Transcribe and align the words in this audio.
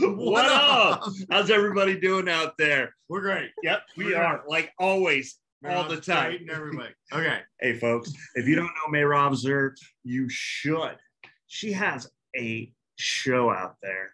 what 0.00 0.46
up? 0.46 1.04
How's 1.30 1.50
everybody 1.50 1.98
doing 1.98 2.28
out 2.28 2.56
there? 2.58 2.94
We're 3.08 3.20
great. 3.20 3.50
Yep, 3.62 3.82
we 3.96 4.06
We're 4.06 4.16
are 4.18 4.42
like 4.48 4.72
always, 4.78 5.38
all 5.68 5.84
the 5.88 6.00
time. 6.00 6.30
great 6.30 6.40
And 6.42 6.50
everybody. 6.50 6.94
Okay. 7.12 7.40
Hey, 7.60 7.78
folks, 7.78 8.12
if 8.34 8.46
you 8.46 8.56
don't 8.56 8.66
know 8.66 8.92
Meirav 8.92 9.34
Zur, 9.36 9.74
you 10.04 10.26
should. 10.28 10.96
She 11.48 11.72
has 11.72 12.08
a 12.36 12.72
show 12.96 13.50
out 13.50 13.76
there 13.82 14.10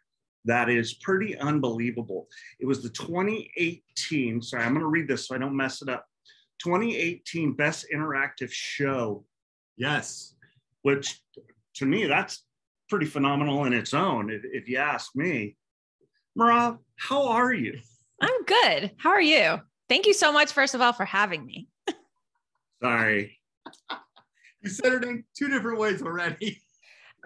that 0.46 0.68
is 0.68 0.94
pretty 0.94 1.36
unbelievable. 1.36 2.29
It 2.61 2.66
was 2.66 2.82
the 2.82 2.89
2018, 2.90 4.43
sorry, 4.43 4.64
I'm 4.64 4.71
going 4.72 4.80
to 4.80 4.86
read 4.86 5.08
this 5.08 5.26
so 5.29 5.34
I 5.34 5.39
don't 5.39 5.57
mess 5.57 5.82
it 5.82 5.89
up. 5.89 6.07
2018 6.62 7.53
Best 7.53 7.86
Interactive 7.94 8.50
Show, 8.50 9.25
Yes. 9.76 10.34
which 10.82 11.21
to 11.75 11.84
me, 11.84 12.07
that's 12.07 12.44
pretty 12.89 13.07
phenomenal 13.07 13.64
in 13.64 13.72
its 13.72 13.93
own, 13.93 14.30
if, 14.30 14.43
if 14.44 14.68
you 14.68 14.79
ask 14.79 15.14
me. 15.14 15.57
Marav, 16.36 16.79
how 16.96 17.29
are 17.29 17.53
you? 17.53 17.79
I'm 18.21 18.44
good. 18.44 18.93
How 18.99 19.11
are 19.11 19.21
you? 19.21 19.61
Thank 19.89 20.07
you 20.07 20.13
so 20.13 20.32
much, 20.32 20.53
first 20.53 20.75
of 20.75 20.81
all, 20.81 20.93
for 20.93 21.04
having 21.04 21.46
me. 21.46 21.68
Sorry. 22.82 23.39
You 24.61 24.71
said 24.71 24.93
her 24.93 25.00
name 25.00 25.25
two 25.36 25.49
different 25.49 25.79
ways 25.79 26.03
already. 26.03 26.61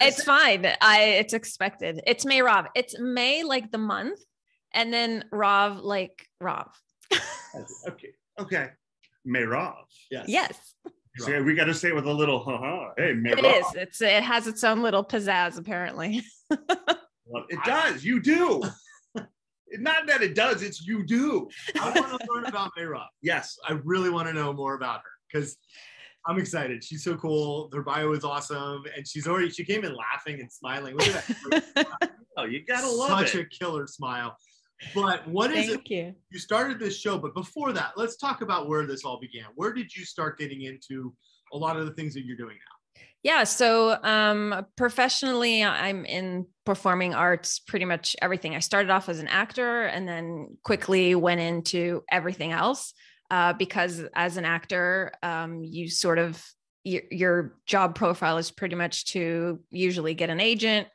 It's 0.02 0.24
fine. 0.24 0.65
I 0.80 1.02
it's 1.18 1.34
expected. 1.34 2.01
It's 2.06 2.24
May 2.24 2.41
Rob. 2.41 2.68
It's 2.74 2.98
May 2.98 3.42
like 3.42 3.70
the 3.70 3.77
month, 3.77 4.18
and 4.73 4.91
then 4.91 5.27
Rob 5.30 5.80
like 5.82 6.27
Rob. 6.40 6.70
Okay. 7.87 8.09
Okay. 8.38 8.68
Meirav. 9.29 9.74
Yes. 10.10 10.24
yes, 10.27 10.74
So 11.18 11.42
we 11.42 11.54
got 11.54 11.65
to 11.65 11.74
say 11.74 11.88
it 11.88 11.95
with 11.95 12.06
a 12.06 12.12
little, 12.12 12.38
haha. 12.42 12.92
Hey, 12.96 13.12
Meirav. 13.12 13.38
it 13.40 13.45
is. 13.45 13.66
It's 13.74 14.01
it 14.01 14.23
has 14.23 14.46
its 14.46 14.65
own 14.65 14.80
little 14.80 15.04
pizzazz 15.04 15.59
apparently. 15.59 16.23
Well, 17.27 17.45
it 17.48 17.60
does. 17.65 18.02
You 18.02 18.20
do. 18.20 18.60
Not 19.79 20.07
that 20.07 20.23
it 20.23 20.35
does. 20.35 20.63
It's 20.63 20.87
you 20.87 21.04
do. 21.04 21.49
I 21.80 21.90
want 21.90 22.21
to 22.21 22.26
learn 22.32 22.46
about 22.46 22.73
Mayra. 22.79 23.04
Yes. 23.23 23.57
I 23.68 23.74
really 23.85 24.10
want 24.10 24.29
to 24.29 24.35
know 24.35 24.52
more 24.52 24.74
about 24.74 25.01
her 25.01 25.10
because 25.32 25.57
I'm 26.27 26.38
excited. 26.38 26.82
She's 26.85 27.04
so 27.04 27.16
cool. 27.16 27.71
Her 27.73 27.82
bio 27.82 28.12
is 28.12 28.24
awesome. 28.24 28.85
And 28.96 29.07
she's 29.07 29.27
already, 29.27 29.51
she 29.51 29.65
came 29.65 29.85
in 29.85 29.95
laughing 29.95 30.40
and 30.40 30.51
smiling. 30.51 30.96
Look 30.96 31.09
at 31.09 31.27
that. 31.74 32.10
Oh, 32.37 32.45
you 32.45 32.65
gotta 32.65 32.88
love 32.88 33.10
Such 33.10 33.23
it. 33.23 33.29
Such 33.29 33.40
a 33.40 33.45
killer 33.45 33.87
smile. 33.87 34.35
But 34.95 35.29
what 35.29 35.52
is 35.52 35.68
it? 35.68 35.80
You. 35.90 36.15
You 36.30 36.38
started 36.38 36.79
this 36.79 36.96
show, 36.96 37.18
but 37.18 37.34
before 37.34 37.73
that, 37.73 37.93
let's 37.96 38.16
talk 38.16 38.40
about 38.40 38.68
where 38.68 38.87
this 38.87 39.05
all 39.05 39.21
began. 39.21 39.46
Where 39.57 39.73
did 39.73 39.95
you 39.95 40.05
start 40.05 40.38
getting 40.38 40.62
into 40.62 41.15
a 41.52 41.59
lot 41.59 41.77
of 41.77 41.87
the 41.87 41.93
things 41.93 42.15
that 42.15 42.24
you're 42.24 42.37
doing 42.37 42.57
now? 42.57 42.79
Yeah. 43.23 43.45
So 43.45 44.02
um, 44.02 44.66
professionally, 44.76 45.63
I'm 45.63 46.07
in 46.07 46.46
performing 46.65 47.15
arts, 47.15 47.59
pretty 47.59 47.85
much 47.85 48.16
everything. 48.23 48.54
I 48.54 48.60
started 48.60 48.90
off 48.90 49.10
as 49.10 49.18
an 49.18 49.29
actor 49.29 49.82
and 49.82 50.09
then 50.09 50.57
quickly 50.65 51.15
went 51.15 51.40
into 51.40 52.02
everything 52.10 52.52
else 52.52 52.95
uh, 53.30 53.52
because 53.52 54.02
as 54.15 54.38
an 54.38 54.46
actor, 54.46 55.12
um, 55.23 55.62
you 55.62 55.90
sort 55.90 56.18
of, 56.18 56.43
your, 56.82 57.02
your 57.10 57.57
job 57.66 57.95
profile 57.95 58.38
is 58.38 58.51
pretty 58.51 58.74
much 58.74 59.12
to 59.12 59.60
usually 59.71 60.15
get 60.15 60.30
an 60.30 60.40
agent, 60.40 60.88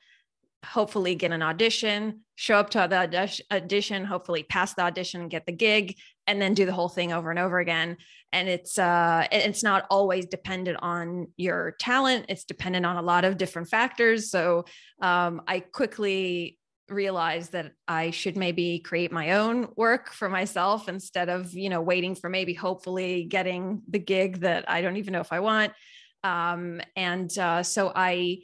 hopefully 0.66 1.14
get 1.14 1.32
an 1.32 1.44
audition, 1.44 2.22
show 2.34 2.58
up 2.58 2.72
to 2.72 2.88
the 2.89 3.30
audition, 3.56 4.04
hopefully 4.04 4.42
pass 4.42 4.73
the 4.73 4.82
audition, 4.82 5.28
get 5.28 5.45
the 5.45 5.52
gig, 5.52 5.95
and 6.28 6.42
then 6.42 6.54
do 6.54 6.66
the 6.66 6.73
whole 6.73 6.90
thing 6.90 7.14
over 7.14 7.30
and 7.30 7.40
over 7.40 7.59
again. 7.59 7.98
And 8.34 8.50
it's 8.50 8.78
uh 8.78 9.28
it's 9.31 9.64
not 9.64 9.86
always 9.90 10.26
dependent 10.26 10.80
on 10.82 11.28
your 11.38 11.76
talent. 11.80 12.26
It's 12.30 12.44
dependent 12.44 12.86
on 12.86 12.98
a 12.98 13.02
lot 13.02 13.26
of 13.26 13.38
different 13.38 13.70
factors. 13.70 14.30
So 14.30 14.66
um 15.02 15.42
i 15.48 15.59
quickly 15.59 16.58
realized 16.88 17.54
that 17.54 17.72
i 17.88 18.12
should 18.12 18.38
maybe 18.38 18.78
create 18.78 19.12
my 19.12 19.32
own 19.32 19.67
work 19.76 20.12
for 20.12 20.30
myself 20.30 20.88
instead 20.88 21.30
of 21.30 21.52
you 21.52 21.67
know 21.67 21.82
waiting 21.82 22.14
for 22.14 22.30
maybe 22.30 22.54
hopefully 22.54 23.23
getting 23.23 23.82
the 23.89 23.98
gig 23.98 24.42
that 24.42 24.70
i 24.70 24.83
don't 24.83 24.98
even 24.98 25.14
know 25.14 25.22
if 25.22 25.33
i 25.33 25.39
want. 25.39 25.73
Um 26.23 26.82
and 26.95 27.36
uh 27.38 27.64
so 27.64 27.92
i 27.95 28.39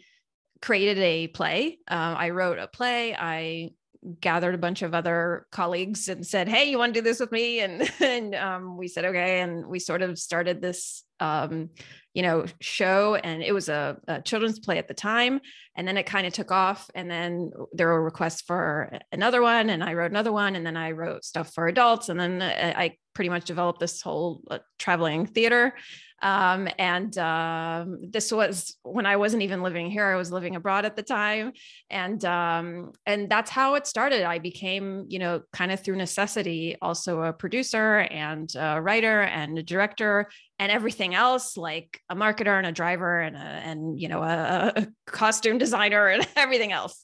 created 0.61 1.00
a 1.00 1.28
play. 1.28 1.79
Uh, 1.89 2.16
i 2.17 2.29
wrote 2.29 2.59
a 2.59 2.67
play. 2.67 3.16
I 3.16 3.72
gathered 4.19 4.56
a 4.56 4.57
bunch 4.57 4.81
of 4.81 4.94
other 4.94 5.45
colleagues 5.51 6.07
and 6.09 6.25
said, 6.25 6.47
"Hey, 6.47 6.69
you 6.69 6.78
want 6.78 6.94
to 6.94 7.00
do 7.00 7.03
this 7.03 7.19
with 7.19 7.31
me?" 7.31 7.59
And 7.59 7.89
and 8.00 8.35
um, 8.35 8.78
we 8.78 8.88
said, 8.88 9.06
"Okay." 9.06 9.41
And 9.41 9.67
we 9.67 9.79
sort 9.79 10.01
of 10.01 10.17
started 10.17 10.62
this, 10.62 11.03
um, 11.19 11.69
you 12.13 12.23
know, 12.23 12.45
show, 12.59 13.16
and 13.16 13.44
it 13.44 13.53
was 13.53 13.69
a, 13.69 13.97
a 14.07 14.22
children's 14.22 14.59
play 14.59 14.78
at 14.78 14.88
the 14.88 14.94
time. 14.94 15.40
And 15.75 15.88
then 15.88 15.97
it 15.97 16.06
kind 16.06 16.28
of 16.28 16.34
took 16.34 16.51
off, 16.51 16.90
and 16.95 17.09
then 17.09 17.51
there 17.73 17.88
were 17.88 18.03
requests 18.03 18.41
for 18.41 19.00
another 19.11 19.41
one, 19.41 19.69
and 19.69 19.84
I 19.84 19.94
wrote 19.94 20.11
another 20.11 20.31
one, 20.31 20.56
and 20.56 20.66
then 20.66 20.78
I 20.78 20.91
wrote 20.91 21.23
stuff 21.23 21.53
for 21.53 21.67
adults, 21.67 22.09
and 22.09 22.19
then 22.19 22.41
I 22.41 22.84
I 22.84 22.97
pretty 23.13 23.29
much 23.29 23.45
developed 23.45 23.79
this 23.79 24.01
whole 24.01 24.41
uh, 24.50 24.59
traveling 24.79 25.25
theater. 25.25 25.73
Um, 26.21 26.67
and 26.77 27.17
um, 27.17 27.99
this 28.09 28.31
was 28.31 28.75
when 28.83 29.05
I 29.05 29.15
wasn't 29.15 29.43
even 29.43 29.63
living 29.63 29.89
here; 29.89 30.05
I 30.05 30.15
was 30.15 30.31
living 30.31 30.55
abroad 30.55 30.85
at 30.85 30.95
the 30.95 31.03
time. 31.03 31.53
And 31.89 32.23
um 32.25 32.91
and 33.05 33.29
that's 33.29 33.49
how 33.49 33.75
it 33.75 33.87
started. 33.87 34.23
I 34.23 34.39
became 34.39 35.05
you 35.09 35.19
know 35.19 35.41
kind 35.51 35.71
of 35.71 35.83
through 35.83 35.97
necessity 35.97 36.77
also 36.81 37.21
a 37.21 37.33
producer 37.33 37.99
and 37.99 38.53
a 38.55 38.81
writer 38.81 39.21
and 39.21 39.57
a 39.57 39.63
director 39.63 40.29
and 40.59 40.71
everything 40.71 41.15
else 41.15 41.57
like 41.57 41.99
a 42.09 42.15
marketer 42.15 42.57
and 42.57 42.67
a 42.67 42.71
driver 42.71 43.19
and 43.19 43.35
a 43.35 43.39
and 43.39 43.99
you 43.99 44.07
know 44.07 44.21
a, 44.21 44.73
a 44.75 44.87
costume 45.07 45.57
designer 45.57 46.07
and 46.07 46.27
everything 46.35 46.71
else. 46.71 47.03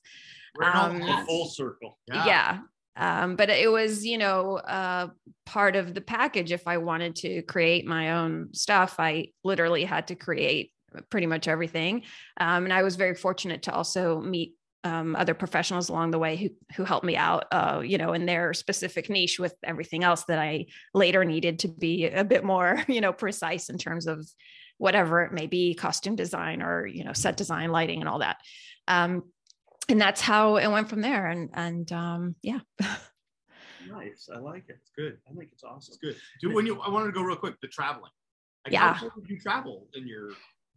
All 0.61 0.91
Um, 0.91 1.25
full 1.25 1.49
circle. 1.49 1.97
yeah, 2.07 2.59
Um, 2.97 3.35
but 3.35 3.49
it 3.49 3.71
was 3.71 4.05
you 4.05 4.17
know 4.17 4.57
uh, 4.57 5.09
part 5.45 5.75
of 5.75 5.93
the 5.93 6.01
package 6.01 6.51
if 6.51 6.67
i 6.67 6.77
wanted 6.77 7.15
to 7.17 7.41
create 7.43 7.85
my 7.85 8.13
own 8.13 8.49
stuff 8.53 8.95
i 8.99 9.27
literally 9.43 9.83
had 9.83 10.07
to 10.07 10.15
create 10.15 10.71
pretty 11.09 11.27
much 11.27 11.47
everything 11.47 12.03
um, 12.39 12.65
and 12.65 12.73
i 12.73 12.83
was 12.83 12.95
very 12.95 13.15
fortunate 13.15 13.63
to 13.63 13.73
also 13.73 14.19
meet 14.19 14.55
um, 14.83 15.15
other 15.15 15.33
professionals 15.33 15.89
along 15.89 16.11
the 16.11 16.19
way 16.19 16.35
who 16.35 16.49
who 16.75 16.83
helped 16.83 17.05
me 17.05 17.17
out, 17.17 17.45
uh, 17.51 17.81
you 17.83 17.97
know, 17.97 18.13
in 18.13 18.25
their 18.25 18.53
specific 18.53 19.09
niche 19.09 19.39
with 19.39 19.55
everything 19.63 20.03
else 20.03 20.23
that 20.27 20.39
I 20.39 20.67
later 20.93 21.25
needed 21.25 21.59
to 21.59 21.67
be 21.67 22.07
a 22.07 22.23
bit 22.23 22.43
more, 22.43 22.83
you 22.87 23.01
know, 23.01 23.13
precise 23.13 23.69
in 23.69 23.77
terms 23.77 24.07
of 24.07 24.25
whatever 24.77 25.23
it 25.23 25.33
may 25.33 25.47
be, 25.47 25.73
costume 25.73 26.15
design 26.15 26.61
or 26.61 26.85
you 26.85 27.03
know, 27.03 27.13
set 27.13 27.37
design, 27.37 27.71
lighting, 27.71 27.99
and 27.99 28.09
all 28.09 28.19
that. 28.19 28.37
Um, 28.87 29.23
and 29.89 29.99
that's 29.99 30.21
how 30.21 30.57
it 30.57 30.67
went 30.67 30.89
from 30.89 31.01
there. 31.01 31.27
And 31.27 31.49
and 31.53 31.91
um, 31.91 32.35
yeah, 32.41 32.59
Nice. 33.87 34.29
I 34.33 34.39
like 34.39 34.65
it. 34.69 34.77
It's 34.81 34.91
good. 34.95 35.17
I 35.29 35.33
think 35.33 35.49
it's 35.53 35.63
awesome. 35.63 35.93
It's 35.93 35.97
good. 35.97 36.15
Do 36.41 36.53
when 36.53 36.65
you 36.65 36.79
I 36.81 36.89
wanted 36.89 37.07
to 37.07 37.11
go 37.13 37.21
real 37.21 37.37
quick, 37.37 37.55
the 37.61 37.67
traveling. 37.67 38.11
Like, 38.65 38.73
Yeah. 38.73 38.93
How 38.93 39.09
did 39.09 39.29
you 39.29 39.39
travel 39.39 39.87
in 39.93 40.07
your 40.07 40.31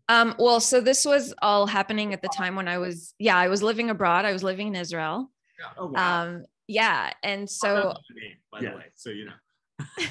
Um, 0.08 0.34
well, 0.38 0.60
so 0.60 0.80
this 0.80 1.04
was 1.04 1.34
all 1.42 1.66
happening 1.66 2.12
at 2.12 2.22
the 2.22 2.28
time 2.28 2.54
when 2.56 2.68
I 2.68 2.78
was, 2.78 3.14
yeah, 3.18 3.36
I 3.36 3.48
was 3.48 3.62
living 3.62 3.90
abroad. 3.90 4.24
I 4.24 4.32
was 4.32 4.42
living 4.42 4.68
in 4.68 4.74
Israel. 4.76 5.30
Yeah. 5.58 5.66
Oh, 5.76 5.86
wow. 5.86 6.22
Um, 6.22 6.44
yeah. 6.68 7.12
And 7.22 7.50
so, 7.50 7.94
the 8.08 8.20
name, 8.20 8.36
by 8.52 8.60
Yeah. 8.60 8.70
the 8.70 8.76
way. 8.76 8.84
So 8.94 9.10
you 9.10 9.26
know. 9.26 10.06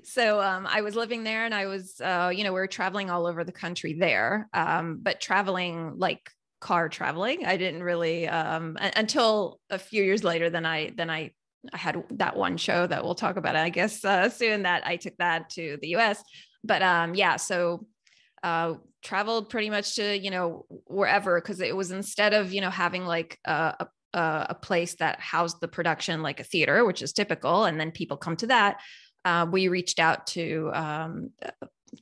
so 0.04 0.40
um, 0.40 0.66
I 0.66 0.80
was 0.82 0.96
living 0.96 1.24
there 1.24 1.44
and 1.44 1.54
I 1.54 1.66
was, 1.66 2.00
uh, 2.00 2.32
you 2.34 2.44
know, 2.44 2.52
we 2.52 2.60
were 2.60 2.66
traveling 2.66 3.10
all 3.10 3.26
over 3.26 3.44
the 3.44 3.52
country 3.52 3.94
there, 3.94 4.48
um, 4.52 4.98
but 5.02 5.20
traveling 5.20 5.98
like 5.98 6.30
car 6.66 6.88
traveling. 6.88 7.46
I 7.46 7.56
didn't 7.56 7.84
really, 7.84 8.26
um, 8.26 8.76
until 8.80 9.60
a 9.70 9.78
few 9.78 10.02
years 10.02 10.24
later, 10.24 10.50
then 10.50 10.66
I, 10.66 10.92
then 10.96 11.08
I, 11.08 11.30
I 11.72 11.76
had 11.76 12.02
that 12.18 12.36
one 12.36 12.56
show 12.56 12.88
that 12.88 13.04
we'll 13.04 13.14
talk 13.14 13.36
about, 13.36 13.54
I 13.54 13.68
guess, 13.68 14.04
uh, 14.04 14.28
soon 14.28 14.64
that 14.64 14.84
I 14.84 14.96
took 14.96 15.16
that 15.18 15.50
to 15.50 15.78
the 15.80 15.94
US. 15.94 16.20
But 16.64 16.82
um, 16.82 17.14
yeah, 17.14 17.36
so 17.36 17.86
uh, 18.42 18.74
traveled 19.00 19.48
pretty 19.48 19.70
much 19.70 19.94
to 19.94 20.18
you 20.18 20.30
know 20.30 20.66
wherever 20.86 21.40
because 21.40 21.60
it 21.60 21.76
was 21.76 21.92
instead 21.92 22.34
of 22.34 22.52
you 22.52 22.60
know 22.60 22.70
having 22.70 23.06
like 23.06 23.38
a, 23.44 23.74
a 23.80 23.86
a 24.48 24.56
place 24.60 24.94
that 24.94 25.20
housed 25.20 25.60
the 25.60 25.68
production 25.68 26.22
like 26.22 26.40
a 26.40 26.44
theater 26.44 26.86
which 26.86 27.02
is 27.02 27.12
typical 27.12 27.64
and 27.64 27.78
then 27.78 27.90
people 27.90 28.16
come 28.16 28.34
to 28.34 28.46
that 28.46 28.80
uh, 29.26 29.46
we 29.50 29.68
reached 29.68 29.98
out 29.98 30.26
to 30.26 30.70
um, 30.72 31.30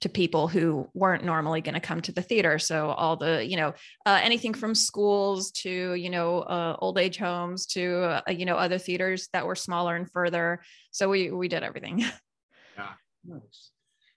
to 0.01 0.09
people 0.09 0.49
who 0.49 0.89
weren't 0.95 1.25
normally 1.25 1.61
going 1.61 1.75
to 1.75 1.81
come 1.81 2.01
to 2.01 2.11
the 2.13 2.23
theater 2.23 2.59
so 2.59 2.89
all 2.91 3.17
the 3.17 3.45
you 3.45 3.57
know 3.57 3.75
uh, 4.07 4.19
anything 4.23 4.55
from 4.55 4.75
schools 4.75 5.51
to 5.51 5.95
you 5.95 6.09
know 6.11 6.41
uh, 6.41 6.77
old 6.81 6.99
age 6.99 7.19
homes 7.19 7.67
to 7.67 8.03
uh, 8.05 8.21
you 8.31 8.47
know 8.47 8.57
other 8.57 8.79
theaters 8.79 9.29
that 9.33 9.47
were 9.47 9.55
smaller 9.55 9.95
and 9.97 10.11
further 10.11 10.61
so 10.91 11.09
we 11.09 11.31
we 11.31 11.49
did 11.49 11.63
everything 11.63 11.99
Yeah. 12.77 12.89
nice. 13.25 13.71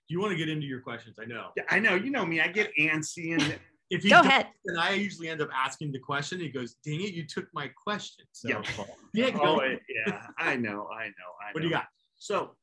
Do 0.08 0.14
you 0.14 0.20
want 0.20 0.32
to 0.32 0.36
get 0.38 0.48
into 0.48 0.66
your 0.66 0.80
questions? 0.80 1.16
I 1.20 1.26
know. 1.26 1.48
Yeah, 1.56 1.62
I 1.70 1.78
know. 1.78 1.94
You 1.94 2.10
know 2.10 2.24
me. 2.26 2.40
I 2.40 2.48
get 2.48 2.72
antsy 2.80 3.34
and 3.34 3.58
If 3.90 4.04
you 4.04 4.10
go 4.10 4.16
don't, 4.16 4.26
ahead 4.26 4.48
then 4.66 4.76
I 4.78 4.92
usually 4.92 5.28
end 5.30 5.40
up 5.40 5.48
asking 5.54 5.92
the 5.92 5.98
question. 5.98 6.40
He 6.40 6.48
goes, 6.50 6.74
"Dang 6.84 7.00
it, 7.00 7.14
you 7.14 7.24
took 7.26 7.46
my 7.54 7.70
question." 7.86 8.26
So 8.32 8.48
yeah. 8.48 8.62
yeah, 9.14 9.30
Oh, 9.40 9.62
yeah. 9.62 10.26
I 10.38 10.56
know. 10.56 10.88
I 10.92 11.06
know. 11.06 11.30
I 11.40 11.46
know. 11.46 11.52
what 11.52 11.60
do 11.62 11.68
you 11.68 11.72
got? 11.72 11.86
So 12.18 12.56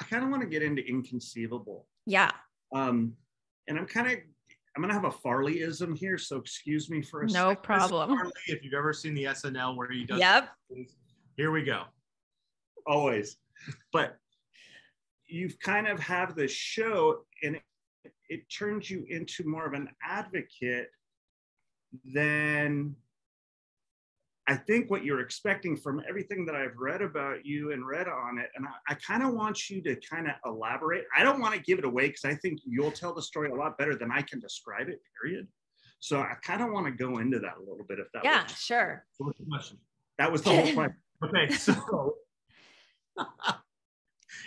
I 0.00 0.04
kind 0.04 0.24
of 0.24 0.30
want 0.30 0.42
to 0.42 0.48
get 0.48 0.62
into 0.62 0.82
inconceivable. 0.86 1.86
yeah 2.06 2.30
Um, 2.72 3.16
and 3.68 3.78
I'm 3.78 3.86
kind 3.86 4.10
of 4.12 4.18
I'm 4.74 4.80
gonna 4.82 4.94
have 4.94 5.04
a 5.04 5.10
Farleyism 5.10 5.96
here, 5.98 6.16
so 6.16 6.38
excuse 6.38 6.88
me 6.88 7.02
for 7.02 7.20
a 7.22 7.26
No 7.26 7.50
second. 7.50 7.62
problem. 7.62 8.16
Farley, 8.16 8.32
if 8.46 8.64
you've 8.64 8.72
ever 8.72 8.94
seen 8.94 9.14
the 9.14 9.24
SNL 9.24 9.76
where 9.76 9.90
he 9.90 10.04
does, 10.06 10.18
Yep. 10.18 10.48
here 11.36 11.50
we 11.50 11.62
go. 11.62 11.84
always. 12.86 13.36
But 13.92 14.16
you've 15.26 15.58
kind 15.60 15.86
of 15.86 16.00
have 16.00 16.34
this 16.34 16.50
show, 16.52 17.26
and 17.42 17.56
it, 18.04 18.12
it 18.30 18.50
turns 18.50 18.90
you 18.90 19.04
into 19.10 19.46
more 19.46 19.66
of 19.66 19.74
an 19.74 19.88
advocate 20.02 20.90
than 22.04 22.96
I 24.48 24.56
think 24.56 24.90
what 24.90 25.04
you're 25.04 25.20
expecting 25.20 25.76
from 25.76 26.02
everything 26.08 26.44
that 26.46 26.56
I've 26.56 26.76
read 26.76 27.00
about 27.00 27.46
you 27.46 27.70
and 27.72 27.86
read 27.86 28.08
on 28.08 28.38
it. 28.38 28.50
And 28.56 28.66
I, 28.66 28.92
I 28.92 28.94
kind 28.94 29.22
of 29.22 29.34
want 29.34 29.70
you 29.70 29.80
to 29.82 29.94
kind 29.96 30.26
of 30.26 30.34
elaborate. 30.44 31.04
I 31.16 31.22
don't 31.22 31.40
want 31.40 31.54
to 31.54 31.60
give 31.60 31.78
it 31.78 31.84
away 31.84 32.08
because 32.08 32.24
I 32.24 32.34
think 32.34 32.58
you'll 32.64 32.90
tell 32.90 33.14
the 33.14 33.22
story 33.22 33.50
a 33.50 33.54
lot 33.54 33.78
better 33.78 33.94
than 33.94 34.10
I 34.10 34.20
can 34.22 34.40
describe 34.40 34.88
it, 34.88 35.00
period. 35.20 35.46
So 36.00 36.18
I 36.20 36.34
kind 36.42 36.60
of 36.60 36.72
want 36.72 36.86
to 36.86 36.92
go 36.92 37.18
into 37.18 37.38
that 37.38 37.54
a 37.56 37.60
little 37.60 37.84
bit 37.88 38.00
if 38.00 38.08
that 38.14 38.24
Yeah, 38.24 38.40
works. 38.40 38.60
sure. 38.60 39.04
So 39.12 39.24
what's 39.26 39.38
the 39.38 39.44
question? 39.46 39.78
That 40.18 40.32
was 40.32 40.42
the 40.42 40.50
whole 40.50 40.72
question. 40.74 40.96
Okay, 41.24 41.54
so 41.54 42.14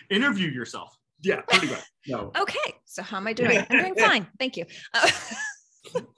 interview 0.10 0.50
yourself. 0.50 0.98
Yeah, 1.22 1.42
pretty 1.48 1.68
much. 1.68 1.84
No. 2.08 2.32
Okay. 2.38 2.76
So 2.84 3.02
how 3.02 3.18
am 3.18 3.28
I 3.28 3.34
doing? 3.34 3.66
I'm 3.70 3.80
doing 3.80 3.96
fine. 3.98 4.28
Thank 4.38 4.58
you. 4.58 4.66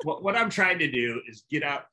What, 0.04 0.24
what 0.24 0.36
I'm 0.36 0.50
trying 0.50 0.80
to 0.80 0.90
do 0.90 1.22
is 1.28 1.44
get 1.52 1.62
out 1.64 1.84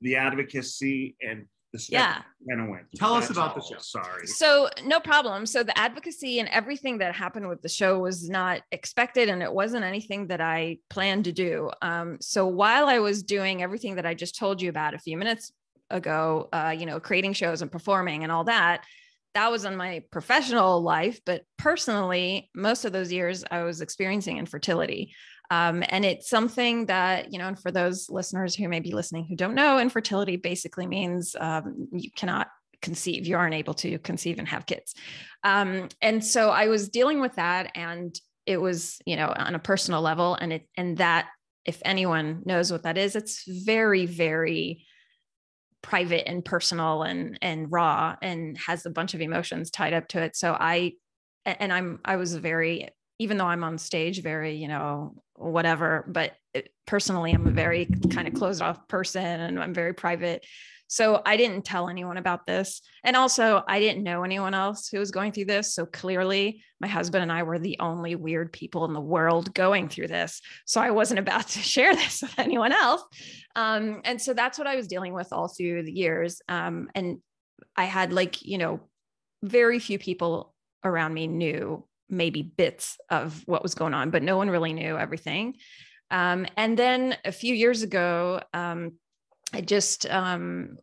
the 0.00 0.16
advocacy 0.16 1.16
and 1.20 1.46
the 1.72 1.78
stuff 1.78 1.92
yeah. 1.92 2.22
kind 2.48 2.62
of 2.62 2.68
went. 2.68 2.86
Tell 2.96 3.14
us 3.14 3.28
That's 3.28 3.38
about 3.38 3.54
the 3.54 3.62
show. 3.62 3.78
Sorry. 3.78 4.26
So 4.26 4.68
no 4.84 4.98
problem. 4.98 5.46
So 5.46 5.62
the 5.62 5.76
advocacy 5.78 6.40
and 6.40 6.48
everything 6.48 6.98
that 6.98 7.14
happened 7.14 7.48
with 7.48 7.62
the 7.62 7.68
show 7.68 7.98
was 7.98 8.28
not 8.28 8.62
expected, 8.72 9.28
and 9.28 9.42
it 9.42 9.52
wasn't 9.52 9.84
anything 9.84 10.28
that 10.28 10.40
I 10.40 10.78
planned 10.88 11.24
to 11.24 11.32
do. 11.32 11.70
Um, 11.80 12.18
so 12.20 12.46
while 12.46 12.86
I 12.86 12.98
was 12.98 13.22
doing 13.22 13.62
everything 13.62 13.96
that 13.96 14.06
I 14.06 14.14
just 14.14 14.36
told 14.36 14.60
you 14.60 14.68
about 14.68 14.94
a 14.94 14.98
few 14.98 15.16
minutes 15.16 15.52
ago, 15.90 16.48
uh, 16.52 16.74
you 16.76 16.86
know, 16.86 16.98
creating 16.98 17.34
shows 17.34 17.62
and 17.62 17.70
performing 17.70 18.22
and 18.22 18.32
all 18.32 18.44
that, 18.44 18.84
that 19.34 19.50
was 19.50 19.64
in 19.64 19.76
my 19.76 20.02
professional 20.10 20.82
life. 20.82 21.20
But 21.24 21.42
personally, 21.56 22.50
most 22.54 22.84
of 22.84 22.92
those 22.92 23.12
years 23.12 23.44
I 23.48 23.62
was 23.62 23.80
experiencing 23.80 24.38
infertility. 24.38 25.14
Um, 25.50 25.82
and 25.88 26.04
it's 26.04 26.28
something 26.28 26.86
that, 26.86 27.32
you 27.32 27.38
know, 27.38 27.48
and 27.48 27.58
for 27.58 27.70
those 27.70 28.08
listeners 28.08 28.54
who 28.54 28.68
may 28.68 28.80
be 28.80 28.92
listening 28.92 29.26
who 29.28 29.36
don't 29.36 29.54
know, 29.54 29.78
infertility 29.78 30.36
basically 30.36 30.86
means 30.86 31.34
um, 31.40 31.88
you 31.92 32.10
cannot 32.12 32.48
conceive, 32.80 33.26
you 33.26 33.36
aren't 33.36 33.54
able 33.54 33.74
to 33.74 33.98
conceive 33.98 34.38
and 34.38 34.48
have 34.48 34.66
kids. 34.66 34.94
Um, 35.44 35.88
and 36.00 36.24
so 36.24 36.50
I 36.50 36.68
was 36.68 36.88
dealing 36.88 37.20
with 37.20 37.34
that, 37.34 37.72
and 37.74 38.18
it 38.46 38.58
was, 38.58 38.98
you 39.04 39.16
know, 39.16 39.32
on 39.36 39.54
a 39.54 39.58
personal 39.58 40.00
level, 40.00 40.34
and 40.34 40.52
it, 40.52 40.68
and 40.76 40.96
that, 40.98 41.28
if 41.66 41.82
anyone 41.84 42.42
knows 42.46 42.72
what 42.72 42.84
that 42.84 42.96
is, 42.96 43.16
it's 43.16 43.44
very, 43.46 44.06
very 44.06 44.84
private 45.82 46.28
and 46.28 46.44
personal 46.44 47.02
and 47.02 47.38
and 47.40 47.70
raw 47.72 48.14
and 48.20 48.58
has 48.58 48.84
a 48.84 48.90
bunch 48.90 49.14
of 49.14 49.20
emotions 49.20 49.70
tied 49.70 49.94
up 49.94 50.06
to 50.08 50.20
it 50.20 50.36
so 50.36 50.52
i 50.52 50.92
and 51.46 51.72
i'm 51.72 51.98
i 52.04 52.16
was 52.16 52.34
very 52.34 52.88
even 53.18 53.38
though 53.38 53.46
i'm 53.46 53.64
on 53.64 53.78
stage 53.78 54.22
very 54.22 54.56
you 54.56 54.68
know 54.68 55.14
whatever 55.40 56.04
but 56.08 56.36
personally 56.86 57.32
i'm 57.32 57.46
a 57.46 57.50
very 57.50 57.86
kind 58.10 58.28
of 58.28 58.34
closed 58.34 58.62
off 58.62 58.86
person 58.88 59.24
and 59.24 59.60
i'm 59.60 59.74
very 59.74 59.94
private. 59.94 60.44
So 60.88 61.22
i 61.24 61.36
didn't 61.36 61.64
tell 61.64 61.88
anyone 61.88 62.16
about 62.16 62.46
this. 62.46 62.82
And 63.04 63.16
also 63.16 63.62
i 63.68 63.78
didn't 63.78 64.02
know 64.02 64.22
anyone 64.22 64.54
else 64.54 64.88
who 64.88 64.98
was 64.98 65.10
going 65.10 65.32
through 65.32 65.46
this. 65.46 65.72
So 65.74 65.86
clearly 65.86 66.62
my 66.80 66.88
husband 66.88 67.22
and 67.22 67.32
i 67.32 67.42
were 67.44 67.58
the 67.58 67.78
only 67.80 68.16
weird 68.16 68.52
people 68.52 68.84
in 68.84 68.92
the 68.92 69.00
world 69.00 69.54
going 69.54 69.88
through 69.88 70.08
this. 70.08 70.40
So 70.66 70.80
i 70.80 70.90
wasn't 70.90 71.20
about 71.20 71.48
to 71.54 71.60
share 71.60 71.94
this 71.94 72.22
with 72.22 72.38
anyone 72.38 72.72
else. 72.72 73.04
Um, 73.56 74.00
and 74.04 74.20
so 74.20 74.34
that's 74.34 74.58
what 74.58 74.66
i 74.66 74.76
was 74.76 74.88
dealing 74.88 75.12
with 75.14 75.32
all 75.32 75.48
through 75.48 75.84
the 75.84 75.92
years. 75.92 76.42
Um, 76.48 76.88
and 76.94 77.18
i 77.76 77.84
had 77.84 78.12
like 78.12 78.42
you 78.42 78.58
know 78.58 78.80
very 79.42 79.78
few 79.78 79.98
people 79.98 80.54
around 80.84 81.14
me 81.14 81.26
knew 81.26 81.84
maybe 82.10 82.42
bits 82.42 82.98
of 83.08 83.42
what 83.46 83.62
was 83.62 83.74
going 83.74 83.94
on 83.94 84.10
but 84.10 84.22
no 84.22 84.36
one 84.36 84.50
really 84.50 84.72
knew 84.72 84.96
everything. 84.96 85.54
Um, 86.10 86.46
and 86.56 86.76
then 86.76 87.16
a 87.24 87.32
few 87.32 87.54
years 87.54 87.82
ago 87.82 88.40
um, 88.52 88.92
i 89.52 89.60
just 89.60 90.08
um, 90.10 90.76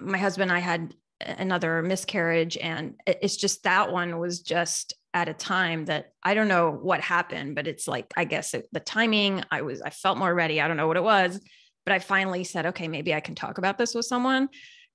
my 0.00 0.18
husband 0.18 0.50
and 0.50 0.56
i 0.56 0.60
had 0.60 0.94
another 1.20 1.82
miscarriage 1.82 2.56
and 2.56 2.94
it's 3.06 3.36
just 3.36 3.64
that 3.64 3.90
one 3.92 4.18
was 4.18 4.40
just 4.40 4.94
at 5.14 5.28
a 5.28 5.34
time 5.34 5.84
that 5.86 6.12
i 6.22 6.32
don't 6.34 6.48
know 6.48 6.70
what 6.70 7.00
happened 7.00 7.54
but 7.54 7.66
it's 7.66 7.88
like 7.88 8.06
i 8.16 8.24
guess 8.24 8.54
it, 8.54 8.68
the 8.72 8.80
timing 8.80 9.42
i 9.50 9.62
was 9.62 9.82
i 9.82 9.90
felt 9.90 10.18
more 10.18 10.32
ready. 10.32 10.60
I 10.60 10.68
don't 10.68 10.76
know 10.76 10.86
what 10.86 10.96
it 10.96 11.02
was 11.02 11.40
but 11.84 11.92
i 11.92 11.98
finally 11.98 12.44
said 12.44 12.66
okay 12.66 12.86
maybe 12.86 13.14
i 13.14 13.20
can 13.20 13.34
talk 13.34 13.58
about 13.58 13.78
this 13.78 13.94
with 13.94 14.04
someone 14.04 14.48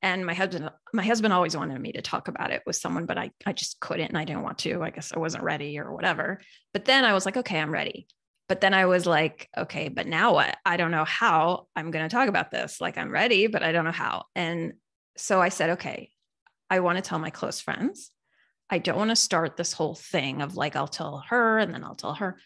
and 0.04 0.26
my 0.26 0.34
husband 0.34 0.70
my 0.92 1.04
husband 1.04 1.34
always 1.34 1.58
wanted 1.58 1.80
me 1.80 1.94
to 1.94 2.02
talk 2.02 2.28
about 2.28 2.52
it 2.52 2.62
with 2.68 2.76
someone 2.76 3.06
but 3.06 3.18
i 3.18 3.32
i 3.46 3.54
just 3.54 3.80
couldn't 3.80 4.10
and 4.10 4.18
i 4.18 4.26
didn't 4.26 4.44
want 4.44 4.60
to. 4.60 4.84
I 4.84 4.92
guess 4.92 5.14
i 5.16 5.20
wasn't 5.20 5.44
ready 5.46 5.80
or 5.80 5.92
whatever. 5.94 6.42
But 6.74 6.86
then 6.86 7.06
i 7.06 7.14
was 7.14 7.26
like 7.26 7.38
okay 7.38 7.60
i'm 7.60 7.72
ready. 7.72 8.08
But 8.50 8.62
then 8.62 8.74
i 8.74 8.86
was 8.86 9.06
like 9.08 9.50
okay 9.58 9.88
but 9.88 10.06
now 10.06 10.34
what? 10.34 10.56
I 10.66 10.78
don't 10.78 10.92
know 10.92 11.06
how 11.06 11.68
i'm 11.76 11.90
going 11.90 12.08
to 12.08 12.14
talk 12.14 12.28
about 12.28 12.52
this. 12.52 12.80
Like 12.80 12.98
i'm 12.98 13.10
ready 13.10 13.48
but 13.48 13.64
i 13.64 13.72
don't 13.72 13.86
know 13.86 13.92
how. 13.92 14.26
And 14.36 14.74
so 15.18 15.42
i 15.42 15.50
said 15.50 15.72
okay 15.72 16.12
i 16.70 16.82
want 16.82 16.98
to 16.98 17.02
tell 17.02 17.20
my 17.20 17.32
close 17.32 17.60
friends. 17.60 18.12
I 18.70 18.80
don't 18.80 18.98
want 18.98 19.12
to 19.12 19.16
start 19.16 19.56
this 19.56 19.74
whole 19.74 19.96
thing 19.96 20.42
of 20.42 20.58
like 20.58 20.76
i'll 20.76 20.88
tell 20.88 21.24
her 21.30 21.58
and 21.58 21.74
then 21.74 21.84
i'll 21.84 21.96
tell 21.96 22.16
her. 22.16 22.38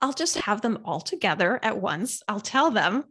I'll 0.00 0.12
just 0.12 0.38
have 0.38 0.62
them 0.62 0.80
all 0.84 1.00
together 1.00 1.60
at 1.62 1.80
once. 1.80 2.22
I'll 2.26 2.40
tell 2.40 2.72
them 2.72 3.04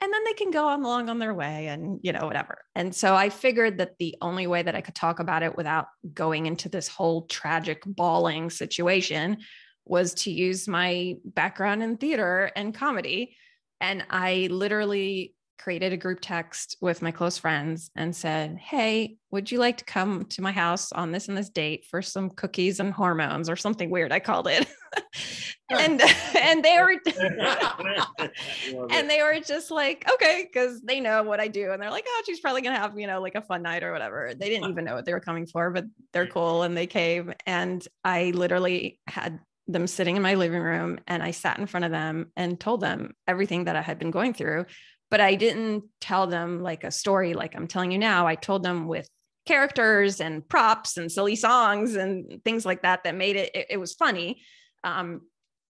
and 0.00 0.12
then 0.12 0.24
they 0.24 0.32
can 0.32 0.50
go 0.50 0.68
on 0.68 0.82
along 0.82 1.08
on 1.08 1.18
their 1.18 1.34
way 1.34 1.66
and 1.68 2.00
you 2.02 2.12
know 2.12 2.26
whatever. 2.26 2.58
And 2.74 2.94
so 2.94 3.14
i 3.14 3.28
figured 3.28 3.78
that 3.78 3.98
the 3.98 4.16
only 4.20 4.46
way 4.46 4.62
that 4.62 4.74
i 4.74 4.80
could 4.80 4.94
talk 4.94 5.20
about 5.20 5.42
it 5.42 5.56
without 5.56 5.86
going 6.14 6.46
into 6.46 6.68
this 6.68 6.88
whole 6.88 7.26
tragic 7.26 7.82
bawling 7.86 8.50
situation 8.50 9.38
was 9.84 10.14
to 10.14 10.30
use 10.30 10.68
my 10.68 11.14
background 11.24 11.82
in 11.82 11.96
theater 11.96 12.50
and 12.54 12.74
comedy. 12.74 13.36
And 13.80 14.04
i 14.10 14.48
literally 14.50 15.34
created 15.58 15.92
a 15.92 15.96
group 15.96 16.18
text 16.20 16.76
with 16.80 17.02
my 17.02 17.10
close 17.10 17.38
friends 17.38 17.90
and 17.96 18.14
said 18.14 18.56
hey 18.58 19.16
would 19.30 19.50
you 19.50 19.58
like 19.58 19.76
to 19.76 19.84
come 19.84 20.24
to 20.24 20.42
my 20.42 20.52
house 20.52 20.92
on 20.92 21.12
this 21.12 21.28
and 21.28 21.36
this 21.36 21.50
date 21.50 21.84
for 21.90 22.00
some 22.00 22.30
cookies 22.30 22.80
and 22.80 22.92
hormones 22.92 23.48
or 23.48 23.56
something 23.56 23.90
weird 23.90 24.12
i 24.12 24.18
called 24.18 24.46
it 24.46 24.66
and 25.70 26.00
and 26.40 26.64
they 26.64 26.78
were 26.78 26.94
and 28.90 29.10
they 29.10 29.22
were 29.22 29.40
just 29.40 29.70
like, 29.70 30.08
okay, 30.14 30.48
because 30.50 30.80
they 30.80 31.00
know 31.00 31.22
what 31.22 31.40
I 31.40 31.48
do. 31.48 31.72
And 31.72 31.82
they're 31.82 31.90
like, 31.90 32.06
oh, 32.06 32.22
she's 32.26 32.40
probably 32.40 32.62
going 32.62 32.74
to 32.74 32.80
have, 32.80 32.98
you 32.98 33.06
know, 33.06 33.20
like 33.20 33.34
a 33.34 33.42
fun 33.42 33.62
night 33.62 33.82
or 33.82 33.92
whatever. 33.92 34.32
They 34.36 34.48
didn't 34.48 34.70
even 34.70 34.84
know 34.84 34.94
what 34.94 35.04
they 35.04 35.12
were 35.12 35.20
coming 35.20 35.46
for, 35.46 35.70
but 35.70 35.84
they're 36.12 36.26
cool. 36.26 36.62
And 36.62 36.76
they 36.76 36.86
came. 36.86 37.32
And 37.46 37.86
I 38.04 38.32
literally 38.34 39.00
had 39.06 39.40
them 39.66 39.86
sitting 39.86 40.16
in 40.16 40.22
my 40.22 40.34
living 40.34 40.62
room 40.62 40.98
and 41.06 41.22
I 41.22 41.30
sat 41.30 41.58
in 41.58 41.66
front 41.66 41.84
of 41.84 41.92
them 41.92 42.32
and 42.36 42.58
told 42.58 42.80
them 42.80 43.14
everything 43.26 43.64
that 43.64 43.76
I 43.76 43.82
had 43.82 43.98
been 43.98 44.10
going 44.10 44.32
through. 44.32 44.64
But 45.10 45.20
I 45.20 45.34
didn't 45.34 45.84
tell 46.00 46.26
them 46.26 46.62
like 46.62 46.84
a 46.84 46.90
story 46.90 47.34
like 47.34 47.54
I'm 47.54 47.66
telling 47.66 47.92
you 47.92 47.98
now. 47.98 48.26
I 48.26 48.34
told 48.34 48.62
them 48.62 48.86
with 48.86 49.08
characters 49.46 50.20
and 50.20 50.46
props 50.46 50.96
and 50.98 51.10
silly 51.10 51.36
songs 51.36 51.96
and 51.96 52.42
things 52.44 52.66
like 52.66 52.82
that 52.82 53.04
that 53.04 53.14
made 53.14 53.36
it, 53.36 53.50
it, 53.54 53.66
it 53.70 53.76
was 53.78 53.94
funny. 53.94 54.42
Um, 54.84 55.22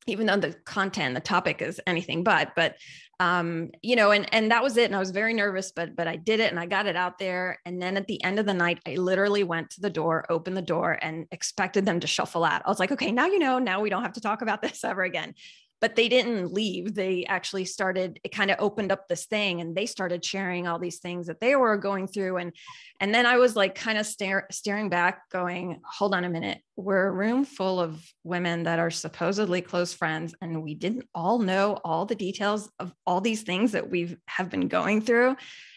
even 0.06 0.26
though 0.26 0.36
the 0.36 0.54
content 0.64 1.14
the 1.14 1.20
topic 1.20 1.60
is 1.60 1.80
anything 1.86 2.22
but 2.22 2.52
but 2.54 2.76
um 3.18 3.70
you 3.82 3.96
know 3.96 4.10
and 4.10 4.32
and 4.32 4.50
that 4.50 4.62
was 4.62 4.76
it 4.76 4.84
and 4.84 4.94
i 4.94 4.98
was 4.98 5.10
very 5.10 5.34
nervous 5.34 5.72
but 5.72 5.96
but 5.96 6.06
i 6.06 6.16
did 6.16 6.40
it 6.40 6.50
and 6.50 6.60
i 6.60 6.66
got 6.66 6.86
it 6.86 6.96
out 6.96 7.18
there 7.18 7.58
and 7.64 7.80
then 7.80 7.96
at 7.96 8.06
the 8.06 8.22
end 8.22 8.38
of 8.38 8.46
the 8.46 8.54
night 8.54 8.78
i 8.86 8.94
literally 8.94 9.42
went 9.42 9.70
to 9.70 9.80
the 9.80 9.90
door 9.90 10.24
opened 10.28 10.56
the 10.56 10.62
door 10.62 10.98
and 11.00 11.26
expected 11.30 11.84
them 11.84 12.00
to 12.00 12.06
shuffle 12.06 12.44
out 12.44 12.62
i 12.64 12.70
was 12.70 12.78
like 12.78 12.92
okay 12.92 13.10
now 13.10 13.26
you 13.26 13.38
know 13.38 13.58
now 13.58 13.80
we 13.80 13.90
don't 13.90 14.02
have 14.02 14.12
to 14.12 14.20
talk 14.20 14.42
about 14.42 14.62
this 14.62 14.84
ever 14.84 15.02
again 15.02 15.34
but 15.80 15.94
they 15.94 16.08
didn't 16.08 16.52
leave. 16.52 16.94
They 16.94 17.24
actually 17.26 17.66
started 17.66 18.18
it 18.24 18.30
kind 18.32 18.50
of 18.50 18.56
opened 18.60 18.92
up 18.92 19.08
this 19.08 19.26
thing 19.26 19.60
and 19.60 19.76
they 19.76 19.86
started 19.86 20.24
sharing 20.24 20.66
all 20.66 20.78
these 20.78 20.98
things 20.98 21.26
that 21.26 21.40
they 21.40 21.54
were 21.54 21.76
going 21.76 22.06
through 22.06 22.38
and 22.38 22.52
and 23.00 23.14
then 23.14 23.26
i 23.26 23.36
was 23.36 23.54
like 23.54 23.74
kind 23.74 23.98
of 23.98 24.06
stare, 24.06 24.46
staring 24.50 24.88
back 24.88 25.28
going 25.30 25.80
hold 25.84 26.14
on 26.14 26.24
a 26.24 26.30
minute. 26.30 26.60
We're 26.76 27.06
a 27.06 27.12
room 27.12 27.44
full 27.44 27.80
of 27.80 28.02
women 28.24 28.64
that 28.64 28.78
are 28.78 28.90
supposedly 28.90 29.60
close 29.60 29.92
friends 29.92 30.34
and 30.40 30.62
we 30.62 30.74
didn't 30.74 31.06
all 31.14 31.38
know 31.38 31.78
all 31.84 32.06
the 32.06 32.14
details 32.14 32.70
of 32.78 32.92
all 33.06 33.20
these 33.20 33.42
things 33.42 33.72
that 33.72 33.90
we've 33.90 34.16
have 34.26 34.50
been 34.50 34.68
going 34.68 35.02
through 35.02 35.36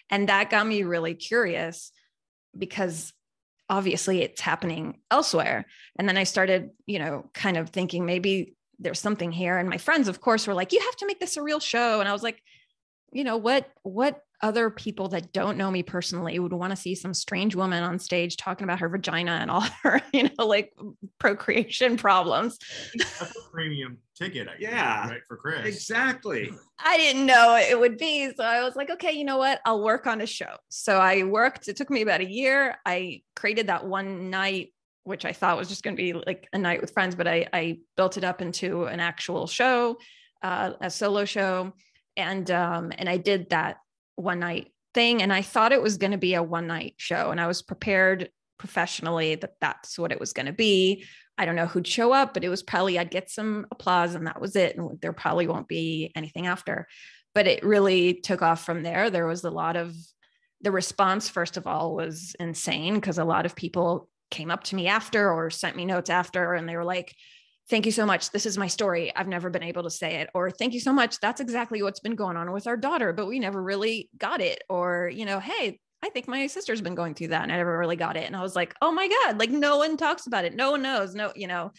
and 0.09 0.29
that 0.29 0.49
got 0.49 0.65
me 0.65 0.83
really 0.83 1.13
curious 1.13 1.91
because 2.57 3.13
obviously 3.69 4.21
it's 4.21 4.41
happening 4.41 4.99
elsewhere 5.11 5.65
and 5.97 6.09
then 6.09 6.17
i 6.17 6.23
started 6.23 6.71
you 6.87 6.99
know 6.99 7.29
kind 7.33 7.55
of 7.55 7.69
thinking 7.69 8.05
maybe 8.05 8.55
there's 8.79 8.99
something 8.99 9.31
here 9.31 9.57
and 9.57 9.69
my 9.69 9.77
friends 9.77 10.07
of 10.07 10.21
course 10.21 10.47
were 10.47 10.53
like 10.53 10.71
you 10.73 10.79
have 10.79 10.95
to 10.95 11.05
make 11.05 11.19
this 11.19 11.37
a 11.37 11.41
real 11.41 11.59
show 11.59 11.99
and 11.99 12.07
i 12.09 12.13
was 12.13 12.23
like 12.23 12.41
you 13.11 13.23
know 13.23 13.37
what 13.37 13.69
what 13.83 14.21
other 14.41 14.69
people 14.69 15.09
that 15.09 15.33
don't 15.33 15.57
know 15.57 15.69
me 15.69 15.83
personally 15.83 16.39
would 16.39 16.53
want 16.53 16.71
to 16.71 16.75
see 16.77 16.95
some 16.95 17.13
strange 17.13 17.55
woman 17.55 17.83
on 17.83 17.99
stage 17.99 18.37
talking 18.37 18.63
about 18.63 18.79
her 18.79 18.87
vagina 18.87 19.31
and 19.41 19.51
all 19.51 19.65
her 19.83 20.01
you 20.13 20.23
know 20.23 20.45
like 20.45 20.71
procreation 21.19 21.97
problems 21.97 22.57
That's 22.97 23.35
a 23.35 23.51
premium 23.51 23.97
ticket, 24.15 24.47
I 24.47 24.57
guess, 24.57 24.71
Yeah. 24.71 25.09
right 25.09 25.21
for 25.27 25.35
Chris. 25.37 25.65
Exactly. 25.65 26.51
I 26.79 26.97
didn't 26.97 27.25
know 27.25 27.55
it 27.55 27.77
would 27.79 27.97
be. 27.97 28.29
So 28.35 28.43
I 28.43 28.63
was 28.63 28.75
like, 28.75 28.89
okay, 28.89 29.13
you 29.13 29.23
know 29.23 29.37
what? 29.37 29.61
I'll 29.65 29.81
work 29.81 30.07
on 30.07 30.19
a 30.19 30.25
show. 30.25 30.55
So 30.69 30.97
I 30.97 31.23
worked, 31.23 31.69
it 31.69 31.77
took 31.77 31.89
me 31.89 32.01
about 32.01 32.19
a 32.19 32.29
year. 32.29 32.75
I 32.85 33.21
created 33.37 33.67
that 33.67 33.85
one 33.85 34.29
night, 34.29 34.73
which 35.09 35.25
I 35.25 35.33
thought 35.33 35.57
was 35.57 35.67
just 35.67 35.81
going 35.83 35.97
to 35.97 36.01
be 36.01 36.13
like 36.13 36.47
a 36.53 36.57
night 36.59 36.81
with 36.81 36.93
friends, 36.93 37.15
but 37.15 37.27
I, 37.27 37.47
I 37.51 37.79
built 37.97 38.15
it 38.15 38.23
up 38.23 38.43
into 38.43 38.85
an 38.85 38.99
actual 38.99 39.47
show, 39.47 39.97
uh, 40.43 40.73
a 40.79 40.91
solo 40.91 41.25
show. 41.25 41.73
And, 42.15 42.49
um, 42.51 42.93
and 42.95 43.09
I 43.09 43.17
did 43.17 43.49
that 43.49 43.77
one 44.15 44.39
night 44.39 44.71
thing. 44.93 45.23
And 45.23 45.33
I 45.33 45.41
thought 45.41 45.71
it 45.71 45.81
was 45.81 45.97
going 45.97 46.11
to 46.11 46.19
be 46.19 46.35
a 46.35 46.43
one 46.43 46.67
night 46.67 46.93
show. 46.97 47.31
And 47.31 47.41
I 47.41 47.47
was 47.47 47.63
prepared 47.63 48.29
professionally 48.59 49.33
that 49.33 49.55
that's 49.59 49.97
what 49.97 50.11
it 50.11 50.19
was 50.19 50.31
going 50.31 50.45
to 50.45 50.53
be. 50.53 51.03
I 51.39 51.45
don't 51.45 51.55
know 51.55 51.65
who'd 51.65 51.87
show 51.87 52.11
up, 52.11 52.35
but 52.35 52.43
it 52.43 52.49
was 52.49 52.61
probably 52.61 52.99
I'd 52.99 53.09
get 53.09 53.31
some 53.31 53.65
applause 53.71 54.13
and 54.13 54.27
that 54.27 54.39
was 54.39 54.55
it. 54.55 54.77
And 54.77 55.01
there 55.01 55.13
probably 55.13 55.47
won't 55.47 55.67
be 55.67 56.11
anything 56.15 56.45
after. 56.45 56.87
But 57.33 57.47
it 57.47 57.65
really 57.65 58.13
took 58.13 58.43
off 58.43 58.63
from 58.63 58.83
there. 58.83 59.09
There 59.09 59.25
was 59.25 59.43
a 59.43 59.49
lot 59.49 59.75
of 59.75 59.95
the 60.61 60.71
response, 60.71 61.29
first 61.29 61.57
of 61.57 61.65
all, 61.65 61.95
was 61.95 62.35
insane 62.39 62.93
because 62.93 63.17
a 63.17 63.25
lot 63.25 63.47
of 63.47 63.55
people 63.55 64.07
came 64.31 64.51
up 64.51 64.63
to 64.65 64.75
me 64.75 64.87
after 64.87 65.31
or 65.31 65.49
sent 65.49 65.75
me 65.75 65.85
notes 65.85 66.09
after 66.09 66.53
and 66.53 66.67
they 66.67 66.75
were 66.75 66.85
like, 66.85 67.15
Thank 67.69 67.85
you 67.85 67.91
so 67.91 68.03
much. 68.03 68.31
This 68.31 68.47
is 68.47 68.57
my 68.57 68.65
story. 68.65 69.15
I've 69.15 69.27
never 69.27 69.51
been 69.51 69.61
able 69.61 69.83
to 69.83 69.91
say 69.91 70.15
it. 70.15 70.29
Or 70.33 70.49
thank 70.49 70.73
you 70.73 70.79
so 70.79 70.91
much. 70.91 71.19
That's 71.19 71.39
exactly 71.39 71.83
what's 71.83 71.99
been 71.99 72.15
going 72.15 72.35
on 72.35 72.51
with 72.51 72.65
our 72.65 72.75
daughter, 72.75 73.13
but 73.13 73.27
we 73.27 73.37
never 73.37 73.61
really 73.61 74.09
got 74.17 74.41
it. 74.41 74.63
Or, 74.69 75.07
you 75.13 75.23
know, 75.23 75.39
hey, 75.39 75.79
I 76.01 76.09
think 76.09 76.27
my 76.27 76.47
sister's 76.47 76.81
been 76.81 76.95
going 76.95 77.13
through 77.13 77.27
that 77.27 77.43
and 77.43 77.51
I 77.51 77.57
never 77.57 77.77
really 77.77 77.95
got 77.95 78.17
it. 78.17 78.25
And 78.25 78.35
I 78.35 78.41
was 78.41 78.55
like, 78.55 78.73
oh 78.81 78.91
my 78.91 79.07
God, 79.07 79.37
like 79.37 79.51
no 79.51 79.77
one 79.77 79.97
talks 79.97 80.25
about 80.25 80.45
it. 80.45 80.55
No 80.55 80.71
one 80.71 80.81
knows. 80.81 81.13
No, 81.13 81.31
you 81.35 81.45
know. 81.45 81.71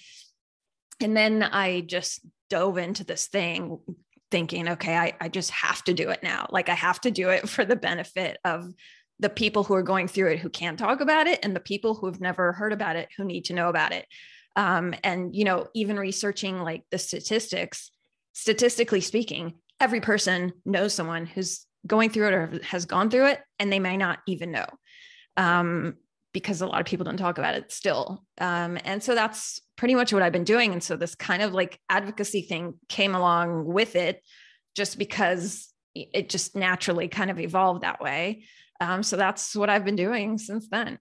And 1.00 1.16
then 1.16 1.42
I 1.42 1.80
just 1.80 2.21
dove 2.50 2.78
into 2.78 3.02
this 3.02 3.26
thing 3.26 3.80
thinking, 4.30 4.69
okay, 4.69 4.97
I, 4.97 5.14
I 5.21 5.28
just 5.28 5.50
have 5.50 5.83
to 5.85 5.95
do 5.95 6.11
it 6.11 6.23
now. 6.23 6.47
Like 6.50 6.69
I 6.69 6.75
have 6.75 7.00
to 7.00 7.11
do 7.11 7.30
it 7.30 7.49
for 7.49 7.64
the 7.64 7.76
benefit 7.76 8.38
of 8.45 8.73
the 9.20 9.28
people 9.28 9.64
who 9.64 9.74
are 9.74 9.82
going 9.82 10.08
through 10.08 10.28
it 10.28 10.38
who 10.38 10.48
can't 10.48 10.78
talk 10.78 11.00
about 11.00 11.26
it 11.26 11.38
and 11.42 11.54
the 11.54 11.60
people 11.60 11.94
who 11.94 12.06
have 12.06 12.20
never 12.20 12.52
heard 12.52 12.72
about 12.72 12.96
it 12.96 13.08
who 13.16 13.24
need 13.24 13.44
to 13.44 13.52
know 13.52 13.68
about 13.68 13.92
it. 13.92 14.06
Um, 14.56 14.94
and, 15.04 15.36
you 15.36 15.44
know, 15.44 15.68
even 15.74 15.98
researching 15.98 16.60
like 16.60 16.84
the 16.90 16.98
statistics, 16.98 17.90
statistically 18.32 19.02
speaking, 19.02 19.54
every 19.78 20.00
person 20.00 20.52
knows 20.64 20.94
someone 20.94 21.26
who's 21.26 21.66
going 21.86 22.10
through 22.10 22.28
it 22.28 22.34
or 22.34 22.60
has 22.64 22.86
gone 22.86 23.10
through 23.10 23.26
it 23.26 23.40
and 23.58 23.70
they 23.70 23.78
may 23.78 23.96
not 23.96 24.18
even 24.26 24.50
know 24.50 24.66
um, 25.36 25.94
because 26.32 26.62
a 26.62 26.66
lot 26.66 26.80
of 26.80 26.86
people 26.86 27.04
don't 27.04 27.16
talk 27.16 27.38
about 27.38 27.54
it 27.54 27.70
still. 27.70 28.24
Um, 28.40 28.78
and 28.84 29.02
so 29.02 29.14
that's 29.14 29.60
pretty 29.76 29.94
much 29.94 30.12
what 30.12 30.22
i've 30.22 30.32
been 30.32 30.44
doing. 30.44 30.72
And 30.72 30.82
so 30.82 30.96
this 30.96 31.14
kind 31.14 31.42
of 31.42 31.52
like 31.52 31.78
advocacy 31.88 32.42
thing 32.42 32.74
came 32.88 33.14
along 33.14 33.64
with 33.64 33.96
it 33.96 34.22
just 34.74 34.98
because 34.98 35.68
it 35.94 36.28
just 36.28 36.54
naturally 36.54 37.08
kind 37.08 37.30
of 37.30 37.40
evolved 37.40 37.82
that 37.82 38.00
way 38.00 38.44
um, 38.80 39.02
so 39.02 39.16
that's 39.16 39.54
what 39.56 39.70
i've 39.70 39.84
been 39.84 39.96
doing 39.96 40.38
since 40.38 40.68
then 40.68 40.99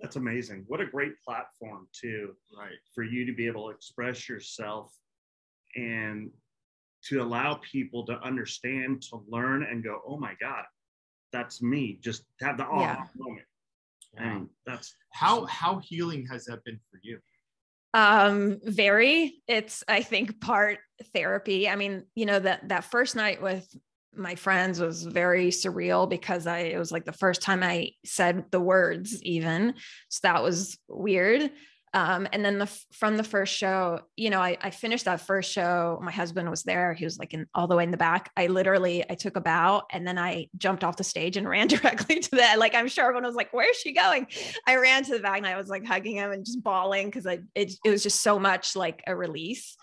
That's 0.00 0.16
amazing. 0.16 0.64
What 0.68 0.80
a 0.82 0.86
great 0.86 1.14
platform 1.26 1.88
too 1.92 2.34
Right. 2.56 2.78
for 2.94 3.02
you 3.02 3.24
to 3.24 3.32
be 3.32 3.46
able 3.46 3.64
to 3.68 3.74
express 3.74 4.28
yourself 4.28 4.92
and 5.74 6.30
to 7.08 7.22
allow 7.22 7.54
people 7.62 8.04
to 8.06 8.14
understand, 8.20 9.00
to 9.08 9.16
learn, 9.28 9.62
and 9.62 9.82
go, 9.82 10.02
"Oh 10.06 10.18
my 10.18 10.34
God, 10.40 10.64
that's 11.32 11.62
me." 11.62 11.98
Just 12.02 12.24
have 12.40 12.56
the 12.58 12.64
aha 12.66 12.82
Yeah. 12.82 13.06
moment, 13.16 13.46
Wow. 14.12 14.24
and 14.24 14.50
that's 14.66 14.94
How 15.12 15.46
how 15.46 15.78
healing 15.78 16.26
has 16.30 16.44
that 16.46 16.62
been 16.64 16.78
for 16.90 16.98
you? 17.02 17.18
um 17.94 18.58
very 18.64 19.42
it's 19.48 19.82
i 19.88 20.02
think 20.02 20.38
part 20.40 20.80
therapy 21.14 21.66
i 21.68 21.76
mean 21.76 22.04
you 22.14 22.26
know 22.26 22.38
that 22.38 22.68
that 22.68 22.84
first 22.84 23.16
night 23.16 23.40
with 23.40 23.66
my 24.16 24.34
friends 24.34 24.80
was 24.80 25.04
very 25.04 25.48
surreal 25.48 26.08
because 26.08 26.46
i 26.46 26.58
it 26.58 26.78
was 26.78 26.92
like 26.92 27.04
the 27.04 27.12
first 27.12 27.42
time 27.42 27.62
i 27.62 27.90
said 28.04 28.44
the 28.50 28.60
words 28.60 29.22
even. 29.22 29.74
So 30.08 30.20
that 30.22 30.42
was 30.42 30.78
weird. 30.88 31.50
Um 31.94 32.26
and 32.32 32.44
then 32.44 32.58
the 32.58 32.66
from 32.92 33.16
the 33.16 33.24
first 33.24 33.54
show 33.54 34.00
you 34.16 34.30
know 34.30 34.40
I, 34.40 34.56
I 34.60 34.70
finished 34.70 35.04
that 35.04 35.20
first 35.20 35.52
show. 35.52 35.98
My 36.02 36.10
husband 36.10 36.50
was 36.50 36.62
there. 36.62 36.94
He 36.94 37.04
was 37.04 37.18
like 37.18 37.32
in 37.32 37.46
all 37.54 37.66
the 37.66 37.76
way 37.76 37.84
in 37.84 37.90
the 37.90 37.96
back. 37.96 38.30
I 38.36 38.48
literally 38.48 39.04
i 39.10 39.14
took 39.14 39.36
a 39.36 39.40
bow 39.40 39.82
and 39.90 40.06
then 40.06 40.18
i 40.18 40.48
jumped 40.56 40.84
off 40.84 40.96
the 40.96 41.04
stage 41.04 41.36
and 41.36 41.48
ran 41.54 41.68
directly 41.68 42.20
to 42.20 42.36
that 42.36 42.58
like 42.58 42.74
i'm 42.74 42.88
sure 42.88 43.04
everyone 43.04 43.24
was 43.24 43.36
like 43.36 43.52
where's 43.52 43.76
she 43.76 43.92
going? 43.92 44.26
I 44.66 44.76
ran 44.76 45.04
to 45.04 45.12
the 45.12 45.20
back 45.20 45.38
and 45.38 45.46
I 45.46 45.56
was 45.56 45.68
like 45.68 45.86
hugging 45.86 46.16
him 46.16 46.32
and 46.32 46.44
just 46.44 46.62
bawling 46.62 47.06
because 47.06 47.26
I 47.26 47.40
it, 47.54 47.72
it 47.84 47.90
was 47.90 48.02
just 48.02 48.22
so 48.22 48.38
much 48.38 48.76
like 48.76 49.02
a 49.06 49.14
release. 49.14 49.76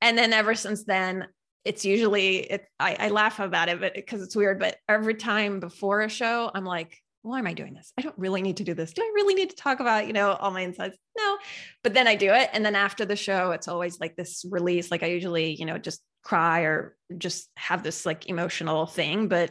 And 0.00 0.16
then 0.16 0.32
ever 0.32 0.54
since 0.54 0.84
then, 0.84 1.26
it's 1.68 1.84
usually 1.84 2.38
it 2.38 2.64
I, 2.80 2.96
I 2.98 3.08
laugh 3.10 3.38
about 3.40 3.68
it, 3.68 3.80
but 3.80 3.94
because 3.94 4.22
it's 4.22 4.34
weird. 4.34 4.58
But 4.58 4.76
every 4.88 5.14
time 5.14 5.60
before 5.60 6.00
a 6.00 6.08
show, 6.08 6.50
I'm 6.54 6.64
like, 6.64 6.96
why 7.22 7.38
am 7.38 7.46
I 7.46 7.52
doing 7.52 7.74
this? 7.74 7.92
I 7.98 8.02
don't 8.02 8.18
really 8.18 8.40
need 8.40 8.56
to 8.56 8.64
do 8.64 8.74
this. 8.74 8.92
Do 8.92 9.02
I 9.02 9.12
really 9.14 9.34
need 9.34 9.50
to 9.50 9.56
talk 9.56 9.80
about, 9.80 10.06
you 10.06 10.12
know, 10.14 10.32
all 10.32 10.50
my 10.50 10.62
insides? 10.62 10.96
No. 11.16 11.36
But 11.84 11.92
then 11.92 12.08
I 12.08 12.14
do 12.14 12.32
it. 12.32 12.48
And 12.52 12.64
then 12.64 12.74
after 12.74 13.04
the 13.04 13.16
show, 13.16 13.50
it's 13.50 13.68
always 13.68 14.00
like 14.00 14.16
this 14.16 14.44
release. 14.48 14.90
Like 14.90 15.02
I 15.02 15.08
usually, 15.08 15.54
you 15.54 15.66
know, 15.66 15.76
just 15.76 16.00
cry 16.22 16.62
or 16.62 16.96
just 17.18 17.50
have 17.56 17.82
this 17.82 18.06
like 18.06 18.28
emotional 18.28 18.86
thing. 18.86 19.28
But 19.28 19.50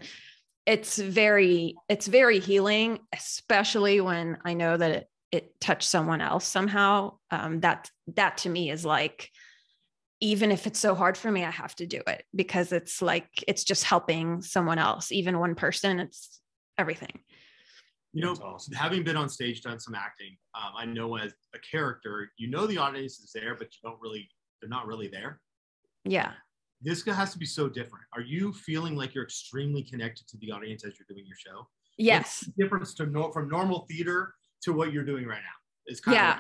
it's 0.67 0.97
very 0.97 1.75
it's 1.88 2.07
very 2.07 2.39
healing 2.39 3.00
especially 3.15 4.01
when 4.01 4.38
i 4.43 4.53
know 4.53 4.75
that 4.75 4.91
it, 4.91 5.09
it 5.31 5.62
touched 5.62 5.88
someone 5.88 6.19
else 6.19 6.45
somehow 6.45 7.13
um, 7.31 7.62
that 7.62 7.89
that 8.15 8.38
to 8.38 8.50
me 8.50 8.69
is 8.69 8.83
like 8.86 9.31
even 10.19 10.51
if 10.51 10.65
it's 10.67 10.79
so 10.79 10.95
hard 10.95 11.17
for 11.17 11.31
me 11.31 11.43
i 11.43 11.51
have 11.51 11.75
to 11.75 11.86
do 11.86 12.01
it 12.07 12.24
because 12.36 12.71
it's 12.71 13.01
like 13.01 13.29
it's 13.47 13.63
just 13.63 13.83
helping 13.83 14.41
someone 14.41 14.79
else 14.79 15.12
even 15.12 15.39
one 15.39 15.55
person 15.55 16.00
it's 16.00 16.41
everything 16.77 17.19
You 18.13 18.24
know, 18.24 18.33
awesome. 18.33 18.74
having 18.74 19.03
been 19.03 19.17
on 19.17 19.29
stage, 19.29 19.62
done 19.62 19.79
some 19.79 19.93
acting, 19.93 20.38
um, 20.55 20.71
I 20.75 20.86
know 20.86 21.17
as 21.17 21.33
a 21.53 21.59
character, 21.59 22.31
you 22.38 22.50
know 22.50 22.65
the 22.65 22.77
audience 22.79 23.19
is 23.19 23.31
there, 23.33 23.53
but 23.53 23.67
you 23.74 23.79
don't 23.89 24.00
really, 24.01 24.27
they're 24.59 24.69
not 24.69 24.88
really 24.88 25.07
there. 25.07 25.39
yeah 26.05 26.31
This 26.81 27.03
has 27.05 27.31
to 27.33 27.38
be 27.38 27.45
so 27.45 27.67
different. 27.69 28.05
Are 28.15 28.21
you 28.21 28.53
feeling 28.53 28.95
like 28.95 29.13
you're 29.13 29.24
extremely 29.25 29.83
connected 29.83 30.27
to 30.29 30.38
the 30.38 30.51
audience 30.51 30.83
as 30.86 30.93
you're 30.97 31.05
doing 31.09 31.25
your 31.27 31.38
show? 31.38 31.67
yes 31.97 32.43
What's 32.45 32.55
the 32.55 32.63
difference 32.63 32.93
to 32.95 33.05
no, 33.07 33.31
from 33.31 33.50
normal 33.50 33.86
theater 33.89 34.33
to 34.63 34.74
what 34.74 34.93
you're 34.93 35.05
doing 35.05 35.25
right 35.27 35.41
now? 35.41 35.57
It's 35.86 36.00
kind 36.00 36.15
yeah 36.15 36.33
of 36.38 36.39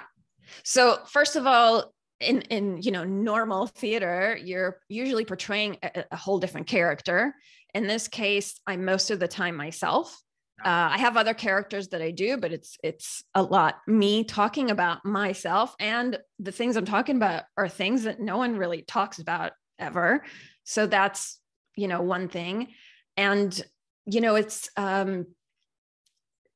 so 0.63 0.99
first 1.07 1.35
of 1.35 1.45
all 1.45 1.93
in 2.19 2.41
in 2.43 2.81
you 2.81 2.91
know 2.91 3.03
normal 3.03 3.67
theater 3.67 4.37
you're 4.41 4.79
usually 4.89 5.25
portraying 5.25 5.77
a, 5.83 6.05
a 6.11 6.15
whole 6.15 6.39
different 6.39 6.67
character. 6.67 7.35
In 7.73 7.87
this 7.87 8.07
case 8.07 8.59
i'm 8.65 8.85
most 8.85 9.11
of 9.11 9.19
the 9.19 9.27
time 9.27 9.55
myself. 9.55 10.21
Uh, 10.65 10.89
i 10.93 10.97
have 10.97 11.17
other 11.17 11.35
characters 11.35 11.89
that 11.89 12.01
i 12.01 12.09
do 12.09 12.35
but 12.37 12.51
it's 12.51 12.77
it's 12.83 13.23
a 13.35 13.43
lot. 13.43 13.75
Me 13.85 14.23
talking 14.23 14.71
about 14.71 15.05
myself 15.05 15.75
and 15.79 16.17
the 16.39 16.51
things 16.51 16.75
i'm 16.75 16.85
talking 16.85 17.17
about 17.17 17.43
are 17.57 17.69
things 17.69 18.03
that 18.03 18.19
no 18.19 18.37
one 18.37 18.57
really 18.57 18.81
talks 18.81 19.19
about 19.19 19.51
ever. 19.79 20.23
So 20.63 20.87
that's 20.87 21.39
you 21.75 21.87
know 21.87 22.01
one 22.01 22.27
thing. 22.27 22.69
And 23.15 23.59
you 24.05 24.21
know 24.21 24.35
it's 24.35 24.69
um 24.77 25.27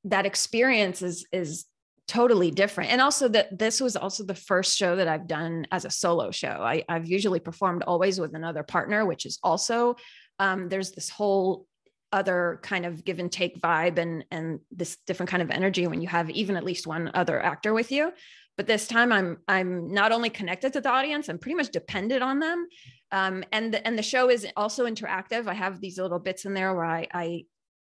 that 0.06 0.26
experience 0.26 1.02
is 1.02 1.26
is 1.32 1.66
totally 2.12 2.52
different. 2.52 2.92
And 2.92 3.00
also 3.00 3.30
that 3.30 3.58
this 3.58 3.80
was 3.80 3.96
also 3.96 4.26
the 4.26 4.36
first 4.36 4.78
show 4.78 4.98
that 4.98 5.08
i've 5.08 5.28
done 5.28 5.66
as 5.72 5.86
a 5.86 5.90
solo 5.90 6.30
show. 6.30 6.58
I, 6.62 6.84
i've 6.90 7.08
usually 7.08 7.40
performed 7.40 7.84
always 7.84 8.20
with 8.20 8.36
another 8.36 8.64
partner 8.64 9.06
which 9.06 9.26
is 9.26 9.40
also 9.42 9.96
um, 10.38 10.68
there's 10.68 10.92
this 10.92 11.10
whole 11.10 11.68
other 12.12 12.60
kind 12.64 12.86
of 12.86 13.06
give 13.06 13.20
and 13.20 13.32
take 13.32 13.62
vibe 13.62 13.98
and 13.98 14.26
and 14.30 14.60
this 14.72 14.98
different 15.08 15.30
kind 15.30 15.42
of 15.42 15.52
energy 15.52 15.88
when 15.88 16.02
you 16.02 16.10
have 16.10 16.30
even 16.32 16.58
at 16.58 16.66
least 16.66 16.86
one 16.86 17.10
other 17.14 17.42
actor 17.42 17.74
with 17.74 17.94
you. 17.94 18.12
But 18.58 18.68
this 18.68 18.90
time 18.90 19.14
i'm 19.14 19.38
i'm 19.48 19.94
not 19.94 20.12
only 20.12 20.30
connected 20.30 20.74
to 20.74 20.82
the 20.82 20.90
audience 20.90 21.30
i'm 21.30 21.40
pretty 21.40 21.56
much 21.56 21.70
dependent 21.70 22.24
on 22.24 22.40
them. 22.40 22.68
Um, 23.14 23.46
and 23.54 23.74
the, 23.74 23.88
and 23.88 23.98
the 23.98 24.04
show 24.04 24.30
is 24.30 24.46
also 24.58 24.86
interactive. 24.86 25.48
I 25.48 25.54
have 25.54 25.80
these 25.80 25.98
little 25.98 26.20
bits 26.20 26.44
in 26.44 26.54
there 26.54 26.74
where 26.76 26.92
i 27.00 27.08
i 27.14 27.46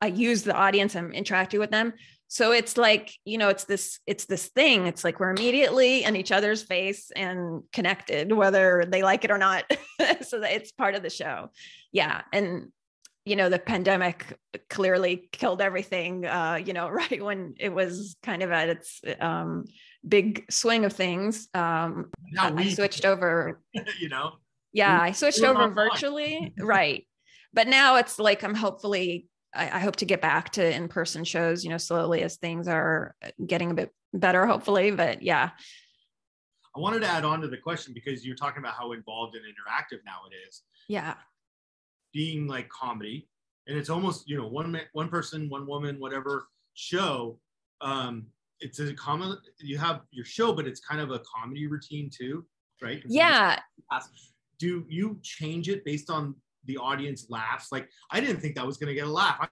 i 0.01 0.07
use 0.07 0.45
the 0.45 0.55
audience 0.55 0.95
i'm 0.95 1.11
interacting 1.11 1.59
with 1.59 1.73
them 1.73 1.95
so 2.35 2.51
it's 2.51 2.77
like 2.77 3.15
you 3.25 3.39
know 3.39 3.49
it's 3.49 3.63
this 3.63 4.01
it's 4.09 4.25
this 4.25 4.49
thing. 4.49 4.89
It's 4.89 5.05
like 5.05 5.21
we're 5.21 5.31
immediately 5.31 6.03
in 6.03 6.17
each 6.17 6.33
other's 6.33 6.65
face 6.65 7.13
and 7.15 7.63
connected 7.73 8.33
whether 8.33 8.85
they 8.89 9.05
like 9.05 9.25
it 9.25 9.31
or 9.31 9.39
not. 9.39 9.65
So 10.23 10.41
that 10.41 10.51
it's 10.53 10.73
part 10.73 10.97
of 10.97 11.05
the 11.05 11.11
show. 11.11 11.51
Yeah. 11.93 12.23
And 12.33 12.73
you 13.25 13.37
know 13.37 13.49
the 13.49 13.61
pandemic 13.61 14.37
clearly 14.69 15.29
killed 15.31 15.63
everything 15.63 16.27
uh 16.27 16.61
you 16.63 16.73
know 16.73 16.89
right 17.01 17.23
when 17.23 17.55
it 17.61 17.73
was 17.73 18.17
kind 18.25 18.43
of 18.43 18.51
at 18.51 18.69
its 18.69 19.01
um 19.21 19.65
big 20.07 20.45
swing 20.51 20.85
of 20.85 20.93
things. 20.93 21.47
Um 21.55 22.11
i 22.37 22.69
switched 22.71 23.05
over 23.05 23.61
you 24.01 24.09
know? 24.09 24.33
Yeah 24.73 25.01
i 25.01 25.13
switched 25.13 25.45
over 25.45 25.69
virtually. 25.69 26.53
Right. 26.59 27.07
But 27.53 27.69
now 27.69 27.95
it's 27.95 28.19
like 28.19 28.43
I'm 28.43 28.57
hopefully 28.57 29.29
I, 29.55 29.77
I 29.77 29.79
hope 29.79 29.97
to 29.97 30.05
get 30.05 30.21
back 30.21 30.51
to 30.53 30.75
in-person 30.75 31.25
shows, 31.25 31.65
you 31.65 31.71
know, 31.71 31.79
slowly 31.79 32.23
as 32.23 32.37
things 32.37 32.69
are 32.69 33.15
getting 33.45 33.71
a 33.71 33.75
bit 33.75 33.91
better, 34.13 34.47
hopefully. 34.47 34.91
But 34.91 35.23
yeah. 35.23 35.51
I 36.77 36.81
wanted 36.81 37.01
to 37.01 37.09
add 37.09 37.25
on 37.25 37.41
to 37.41 37.49
the 37.49 37.57
question 37.57 37.95
because 37.95 38.27
you're 38.27 38.37
talking 38.37 38.59
about 38.59 38.75
how 38.75 38.93
involved 38.93 39.37
and 39.37 39.45
interactive 39.45 40.01
now 40.05 40.19
it 40.31 40.35
is. 40.49 40.63
Yeah. 40.89 41.15
Being 42.13 42.47
like 42.47 42.69
comedy, 42.69 43.29
and 43.67 43.77
it's 43.77 43.91
almost 43.91 44.29
you 44.29 44.37
know 44.37 44.47
one 44.47 44.73
man, 44.73 44.83
one 44.93 45.09
person, 45.09 45.49
one 45.49 45.67
woman, 45.67 45.99
whatever 45.99 46.49
show. 46.75 47.39
Um, 47.81 48.27
it's 48.61 48.79
a 48.79 48.95
common. 48.95 49.37
You 49.59 49.79
have 49.79 50.03
your 50.11 50.25
show, 50.25 50.53
but 50.53 50.67
it's 50.67 50.81
kind 50.81 51.01
of 51.01 51.11
a 51.11 51.21
comedy 51.21 51.67
routine 51.67 52.11
too, 52.11 52.45
right? 52.81 53.03
Yeah. 53.07 53.59
Do 54.59 54.85
you 54.89 55.19
change 55.23 55.69
it 55.69 55.85
based 55.85 56.09
on 56.09 56.37
the 56.67 56.79
audience 56.79 57.27
laughs? 57.29 57.69
Like 57.73 57.89
I 58.11 58.21
didn't 58.21 58.41
think 58.41 58.57
that 58.57 58.67
was 58.67 58.77
going 58.77 58.89
to 58.89 58.95
get 58.95 59.07
a 59.07 59.11
laugh. 59.11 59.49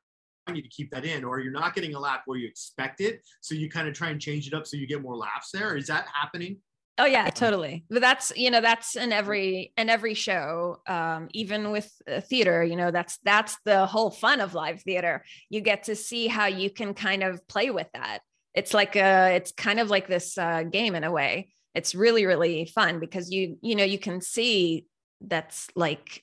I 0.47 0.53
need 0.53 0.63
to 0.63 0.69
keep 0.69 0.91
that 0.91 1.05
in, 1.05 1.25
or 1.25 1.39
you're 1.39 1.53
not 1.53 1.75
getting 1.75 1.95
a 1.95 2.01
laugh 2.01 2.23
where 2.27 2.39
you 2.39 2.49
expect 2.49 3.01
it, 3.01 3.21
so 3.41 3.55
you 3.55 3.71
kind 3.71 3.87
of 3.87 3.95
try 3.95 4.11
and 4.11 4.21
change 4.21 4.49
it 4.49 4.55
up 4.55 4.67
so 4.67 4.77
you 4.77 4.87
get 4.89 5.01
more 5.01 5.17
laughs 5.17 5.51
there. 5.53 5.77
Is 5.77 5.87
that 5.87 6.07
happening? 6.13 6.59
Oh 6.99 7.07
yeah, 7.07 7.31
totally. 7.31 7.85
But 7.89 8.01
that's 8.01 8.33
you 8.37 8.51
know 8.51 8.61
that's 8.61 8.97
in 8.97 9.13
every 9.13 9.73
in 9.77 9.89
every 9.89 10.15
show, 10.15 10.79
um, 10.87 11.29
even 11.33 11.71
with 11.71 11.91
theater. 12.29 12.63
You 12.63 12.77
know 12.77 12.91
that's 12.91 13.19
that's 13.25 13.57
the 13.65 13.87
whole 13.87 14.11
fun 14.11 14.41
of 14.41 14.55
live 14.55 14.83
theater. 14.83 15.25
You 15.49 15.63
get 15.63 15.85
to 15.85 15.97
see 15.97 16.27
how 16.27 16.47
you 16.47 16.71
can 16.71 16.93
kind 16.93 17.23
of 17.23 17.47
play 17.49 17.71
with 17.71 17.89
that. 17.95 18.19
It's 18.55 18.75
like 18.75 18.95
a 18.97 19.35
it's 19.37 19.53
kind 19.53 19.81
of 19.81 19.89
like 19.89 20.07
this 20.07 20.37
uh, 20.37 20.65
game 20.65 20.95
in 20.95 21.05
a 21.05 21.11
way. 21.11 21.53
It's 21.75 21.95
really 21.95 22.27
really 22.27 22.67
fun 22.67 23.01
because 23.01 23.31
you 23.31 23.57
you 23.63 23.75
know 23.75 23.85
you 23.85 23.99
can 23.99 24.21
see 24.21 24.87
that's 25.23 25.69
like 25.75 26.23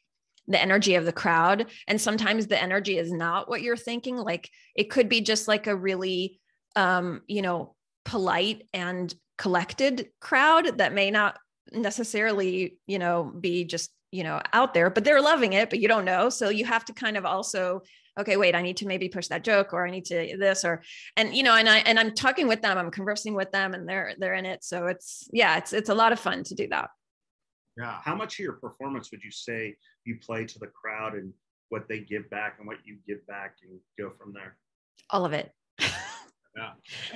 the 0.50 0.62
energy 0.62 0.96
of 0.96 1.06
the 1.06 1.14
crowd, 1.14 1.68
and 1.88 2.02
sometimes 2.02 2.48
the 2.48 2.62
energy 2.62 2.98
is 2.98 3.12
not 3.12 3.48
what 3.48 3.62
you're 3.62 3.78
thinking. 3.78 4.18
Like 4.18 4.50
it 4.76 4.90
could 4.90 5.08
be 5.08 5.22
just 5.22 5.48
like 5.48 5.68
a 5.68 5.76
really 5.76 6.40
um, 6.76 7.22
you 7.28 7.42
know 7.42 7.76
polite 8.06 8.68
and 8.74 9.14
collected 9.38 10.10
crowd 10.20 10.78
that 10.80 10.94
may 10.94 11.10
not 11.12 11.38
necessarily, 11.72 12.78
you 12.88 13.00
know, 13.00 13.24
be 13.24 13.64
just, 13.64 13.92
you 14.12 14.24
know, 14.24 14.42
out 14.54 14.74
there, 14.74 14.90
but 14.90 15.04
they're 15.04 15.22
loving 15.22 15.54
it, 15.54 15.70
but 15.70 15.80
you 15.80 15.88
don't 15.88 16.06
know. 16.06 16.30
So 16.30 16.50
you 16.50 16.66
have 16.66 16.86
to 16.86 16.94
kind 16.94 17.18
of 17.18 17.26
also 17.26 17.82
okay 18.20 18.38
wait 18.38 18.56
i 18.56 18.62
need 18.62 18.76
to 18.76 18.88
maybe 18.88 19.08
push 19.08 19.28
that 19.28 19.44
joke 19.44 19.72
or 19.72 19.86
i 19.86 19.92
need 19.92 20.04
to 20.04 20.36
this 20.38 20.66
or 20.66 20.82
and 21.16 21.34
you 21.34 21.44
know 21.44 21.56
and 21.56 21.70
i 21.70 21.78
and 21.80 22.00
i'm 22.00 22.14
talking 22.14 22.48
with 22.48 22.62
them 22.62 22.78
i'm 22.78 22.92
conversing 22.92 23.34
with 23.34 23.52
them 23.52 23.74
and 23.74 23.88
they're 23.88 24.14
they're 24.18 24.34
in 24.34 24.46
it 24.46 24.64
so 24.64 24.88
it's 24.88 25.30
yeah 25.32 25.58
it's 25.58 25.74
it's 25.74 25.90
a 25.90 25.94
lot 25.94 26.12
of 26.12 26.20
fun 26.20 26.44
to 26.44 26.56
do 26.56 26.68
that 26.68 26.90
yeah. 27.80 28.00
How 28.04 28.14
much 28.14 28.34
of 28.40 28.44
your 28.44 28.54
performance 28.54 29.10
would 29.12 29.24
you 29.24 29.32
say 29.32 29.76
you 30.04 30.18
play 30.22 30.46
to 30.46 30.60
the 30.60 30.68
crowd 30.68 31.14
and 31.14 31.34
what 31.70 31.88
they 31.88 32.00
give 32.00 32.30
back 32.30 32.56
and 32.60 32.68
what 32.68 32.78
you 32.84 32.98
give 33.08 33.26
back 33.26 33.56
and 33.64 33.80
go 33.98 34.12
from 34.22 34.34
there? 34.34 34.58
All 35.10 35.26
of 35.26 35.34
it. 35.34 35.52
Yeah. 36.58 36.72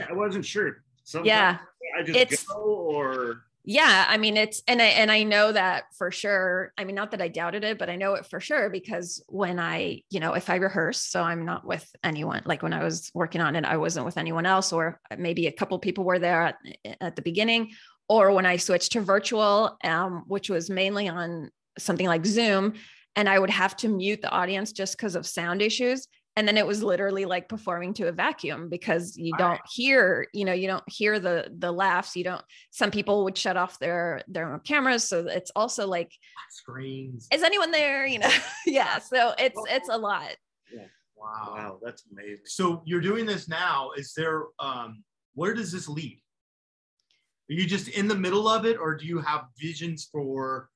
I 0.10 0.13
wasn't 0.13 0.46
sure. 0.46 0.84
Sometimes 1.03 1.27
yeah. 1.27 1.58
I 2.00 2.03
just 2.03 2.17
it's, 2.17 2.43
go 2.46 2.62
or 2.62 3.43
yeah 3.65 4.05
i 4.10 4.17
mean 4.17 4.36
it's 4.36 4.62
and 4.67 4.82
i 4.82 4.86
and 4.86 5.10
i 5.10 5.24
know 5.24 5.51
that 5.51 5.86
for 5.98 6.12
sure. 6.12 6.74
I 6.77 6.84
mean 6.84 6.96
not 6.96 7.12
that 7.12 7.22
i 7.22 7.29
doubted 7.29 7.63
it 7.63 7.77
but 7.77 7.89
i 7.89 7.96
know 7.96 8.15
it 8.15 8.25
for 8.25 8.41
sure 8.41 8.70
because 8.70 9.24
when 9.27 9.60
i 9.60 10.01
you 10.10 10.20
know 10.20 10.34
if 10.34 10.50
i 10.50 10.55
rehearse 10.55 11.00
so 11.00 11.22
i'm 11.22 11.46
not 11.46 11.65
with 11.65 11.89
anyone. 12.03 12.41
Like 12.46 12.62
when 12.62 12.74
i 12.74 12.84
was 12.84 13.10
working 13.13 13.41
on 13.41 13.55
it 13.55 13.63
i 13.63 13.77
wasn't 13.77 14.05
with 14.05 14.17
anyone 14.17 14.46
else 14.46 14.74
or 14.74 15.00
maybe 15.17 15.48
a 15.48 15.51
couple 15.51 15.77
people 15.79 16.03
were 16.03 16.20
there 16.20 16.41
at, 16.41 16.55
at 17.00 17.15
the 17.15 17.22
beginning 17.22 17.72
or 18.10 18.31
when 18.31 18.45
i 18.45 18.57
switched 18.57 18.91
to 18.91 19.01
virtual 19.01 19.77
um, 19.83 20.24
which 20.27 20.50
was 20.50 20.69
mainly 20.69 21.07
on 21.07 21.50
something 21.77 22.07
like 22.07 22.25
zoom 22.25 22.74
and 23.15 23.29
i 23.29 23.38
would 23.38 23.50
have 23.50 23.75
to 23.75 23.88
mute 23.88 24.22
the 24.22 24.29
audience 24.29 24.72
just 24.72 24.98
because 24.98 25.15
of 25.15 25.25
sound 25.25 25.62
issues. 25.62 26.07
And 26.36 26.48
then 26.48 26.57
it 26.57 26.65
was 26.65 26.81
literally 26.81 27.25
like 27.25 27.48
performing 27.48 27.93
to 27.95 28.07
a 28.07 28.12
vacuum 28.12 28.67
because 28.67 29.15
you 29.15 29.33
don't 29.38 29.62
hear 29.72 30.25
you 30.33 30.45
know 30.45 30.53
you 30.53 30.65
don't 30.65 30.83
hear 30.88 31.19
the 31.19 31.48
the 31.55 31.72
laughs. 31.72 32.15
You 32.15 32.24
don't 32.24 32.41
some 32.72 32.89
people 32.89 33.24
would 33.25 33.38
shut 33.38 33.55
off 33.55 33.77
their 33.77 34.24
their 34.27 34.51
own 34.51 34.60
cameras. 34.62 35.07
So 35.07 35.27
it's 35.27 35.51
also 35.55 35.86
like 35.86 36.12
screens. 36.50 37.27
Is 37.31 37.43
anyone 37.43 37.69
there? 37.69 38.07
You 38.07 38.17
know 38.17 38.31
yeah 38.65 38.98
so 38.98 39.33
it's 39.38 39.60
it's 39.69 39.89
a 39.89 39.98
lot. 39.98 40.36
yeah. 40.74 40.86
wow. 41.15 41.53
Wow 41.53 41.79
that's 41.83 42.03
amazing. 42.12 42.45
So 42.45 42.81
you're 42.83 43.00
doing 43.00 43.27
this 43.27 43.48
now. 43.48 43.91
Is 43.95 44.13
there 44.17 44.45
um 44.60 45.03
where 45.36 45.54
does 45.54 45.71
this 45.71 45.88
lead 45.88 46.19
are 47.49 47.53
you 47.53 47.65
just 47.65 47.88
in 47.89 48.08
the 48.08 48.15
middle 48.15 48.47
of 48.47 48.65
it 48.65 48.77
or 48.77 48.95
do 48.95 49.06
you 49.06 49.19
have 49.19 49.45
visions 49.60 50.08
for 50.12 50.69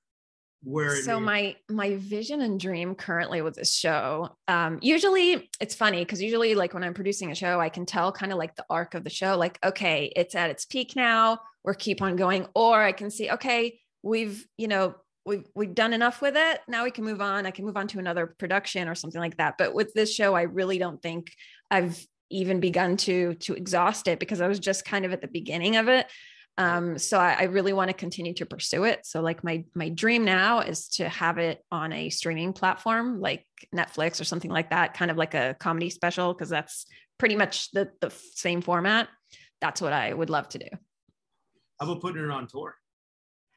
where 0.64 0.96
so 1.04 1.20
my 1.20 1.56
my 1.70 1.96
vision 1.98 2.42
and 2.42 2.60
dream 2.60 2.96
currently 2.96 3.42
with 3.42 3.56
this 3.56 3.74
show 3.74 4.30
um 4.48 4.80
usually 4.82 5.50
it's 5.62 5.76
funny 5.76 6.00
because 6.00 6.22
usually 6.22 6.56
like 6.56 6.74
when 6.74 6.84
i'm 6.84 6.96
producing 6.96 7.32
a 7.32 7.36
show 7.36 7.60
i 7.60 7.70
can 7.70 7.86
tell 7.86 8.12
kind 8.12 8.32
of 8.32 8.38
like 8.38 8.56
the 8.56 8.66
arc 8.70 8.96
of 8.96 9.04
the 9.04 9.10
show 9.10 9.38
like 9.38 9.60
okay 9.64 10.12
it's 10.16 10.34
at 10.34 10.50
its 10.50 10.66
peak 10.66 10.96
now 10.96 11.40
we're 11.64 11.76
keep 11.76 12.02
on 12.02 12.16
going 12.16 12.48
or 12.56 12.82
i 12.82 12.92
can 12.92 13.12
see 13.12 13.30
okay 13.30 13.80
we've 14.02 14.48
you 14.58 14.68
know 14.68 14.96
we've 15.28 15.46
we've 15.54 15.76
done 15.76 15.94
enough 15.94 16.22
with 16.22 16.36
it 16.36 16.62
now 16.68 16.84
we 16.84 16.92
can 16.92 17.04
move 17.04 17.22
on 17.22 17.46
i 17.46 17.52
can 17.52 17.66
move 17.66 17.78
on 17.78 17.88
to 17.88 18.00
another 18.00 18.26
production 18.26 18.88
or 18.88 18.96
something 18.96 19.22
like 19.22 19.38
that. 19.38 19.56
But 19.58 19.76
with 19.76 19.94
this 19.94 20.14
show 20.14 20.34
i 20.34 20.44
really 20.44 20.80
don't 20.80 21.02
think 21.02 21.32
i've 21.70 22.04
even 22.30 22.60
begun 22.60 22.98
to 22.98 23.36
to 23.36 23.54
exhaust 23.54 24.08
it 24.08 24.20
because 24.20 24.42
i 24.42 24.48
was 24.48 24.60
just 24.60 24.86
kind 24.86 25.06
of 25.06 25.14
at 25.14 25.22
the 25.22 25.28
beginning 25.28 25.76
of 25.76 25.88
it 25.88 26.08
um, 26.58 26.98
so 26.98 27.20
I, 27.20 27.38
I 27.40 27.44
really 27.44 27.74
want 27.74 27.90
to 27.90 27.94
continue 27.94 28.34
to 28.36 28.46
pursue 28.46 28.84
it. 28.86 29.06
So 29.06 29.22
like 29.22 29.44
my 29.44 29.64
my 29.76 29.90
dream 29.90 30.26
now 30.26 30.60
is 30.62 30.88
to 30.90 31.08
have 31.08 31.38
it 31.38 31.64
on 31.72 31.94
a 31.94 32.10
streaming 32.10 32.54
platform 32.54 33.22
like 33.22 33.46
Netflix 33.76 34.20
or 34.20 34.24
something 34.24 34.52
like 34.52 34.72
that, 34.72 34.94
kind 34.94 35.12
of 35.12 35.18
like 35.18 35.36
a 35.36 35.56
comedy 35.60 35.90
special, 35.90 36.34
because 36.34 36.50
that's 36.50 36.86
pretty 37.18 37.36
much 37.36 37.72
the 37.72 37.90
the 38.02 38.12
same 38.34 38.62
format. 38.62 39.08
That's 39.62 39.82
what 39.82 39.94
I 39.94 40.14
would 40.14 40.30
love 40.30 40.50
to 40.50 40.60
do. 40.60 40.70
How 41.80 41.86
about 41.92 42.02
putting 42.02 42.24
it 42.24 42.32
on 42.32 42.48
tour? 42.48 42.76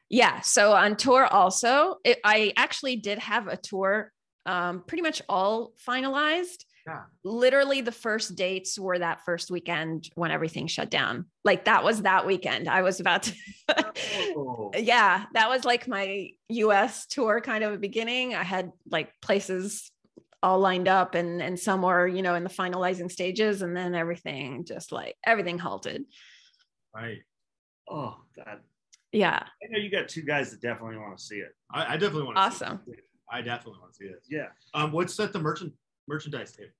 Yeah. 0.09 0.41
So 0.41 0.73
on 0.73 0.95
tour 0.95 1.25
also, 1.25 1.97
it, 2.03 2.19
I 2.23 2.53
actually 2.57 2.97
did 2.97 3.17
have 3.19 3.47
a 3.47 3.57
tour 3.57 4.11
um, 4.45 4.83
pretty 4.85 5.01
much 5.01 5.21
all 5.29 5.73
finalized. 5.87 6.65
Yeah. 6.87 7.03
Literally 7.23 7.81
the 7.81 7.91
first 7.91 8.35
dates 8.35 8.79
were 8.79 8.97
that 8.97 9.23
first 9.23 9.51
weekend 9.51 10.09
when 10.15 10.31
everything 10.31 10.67
shut 10.67 10.89
down. 10.89 11.25
Like 11.43 11.65
that 11.65 11.83
was 11.83 12.01
that 12.01 12.25
weekend. 12.25 12.67
I 12.67 12.81
was 12.81 12.99
about 12.99 13.23
to 13.23 13.33
oh. 14.35 14.71
Yeah, 14.77 15.25
that 15.33 15.49
was 15.49 15.63
like 15.63 15.87
my 15.87 16.29
US 16.49 17.05
tour 17.05 17.39
kind 17.41 17.63
of 17.63 17.73
a 17.73 17.77
beginning. 17.77 18.33
I 18.33 18.43
had 18.43 18.71
like 18.89 19.11
places 19.21 19.91
all 20.43 20.59
lined 20.59 20.87
up 20.87 21.13
and 21.13 21.41
and 21.41 21.59
some 21.59 21.83
were, 21.83 22.07
you 22.07 22.23
know, 22.23 22.35
in 22.35 22.43
the 22.43 22.49
finalizing 22.49 23.11
stages 23.11 23.61
and 23.61 23.77
then 23.77 23.93
everything 23.93 24.65
just 24.65 24.91
like 24.91 25.15
everything 25.23 25.59
halted. 25.59 26.05
Right. 26.93 27.19
Oh, 27.89 28.15
God. 28.35 28.59
yeah. 29.11 29.43
I 29.63 29.67
know 29.69 29.77
you 29.77 29.91
got 29.91 30.07
two 30.07 30.21
guys 30.21 30.51
that 30.51 30.61
definitely 30.61 30.97
want 30.97 31.17
to 31.17 31.23
see 31.23 31.37
it. 31.37 31.53
I, 31.71 31.93
I 31.93 31.97
definitely 31.97 32.23
want 32.23 32.37
to 32.37 32.41
see 32.41 32.65
it. 32.65 32.67
awesome. 32.67 32.79
I 33.31 33.41
definitely 33.41 33.79
want 33.81 33.93
to 33.93 33.97
see 33.97 34.05
it. 34.05 34.23
Yeah. 34.29 34.47
Um, 34.73 34.91
what's 34.91 35.19
at 35.19 35.33
the 35.33 35.39
merchant 35.39 35.73
merchandise 36.11 36.51
table? 36.51 36.71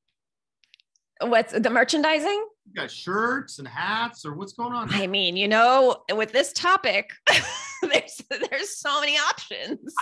What's 1.21 1.53
the 1.53 1.69
merchandising? 1.69 2.45
You 2.65 2.73
got 2.75 2.91
shirts 2.91 3.59
and 3.59 3.67
hats, 3.67 4.25
or 4.25 4.33
what's 4.33 4.53
going 4.53 4.73
on? 4.73 4.93
I 4.93 5.07
mean, 5.07 5.37
you 5.37 5.47
know, 5.47 6.03
with 6.11 6.31
this 6.31 6.51
topic, 6.51 7.11
there's 7.81 8.21
there's 8.29 8.77
so 8.77 8.99
many 8.99 9.17
options. 9.17 9.93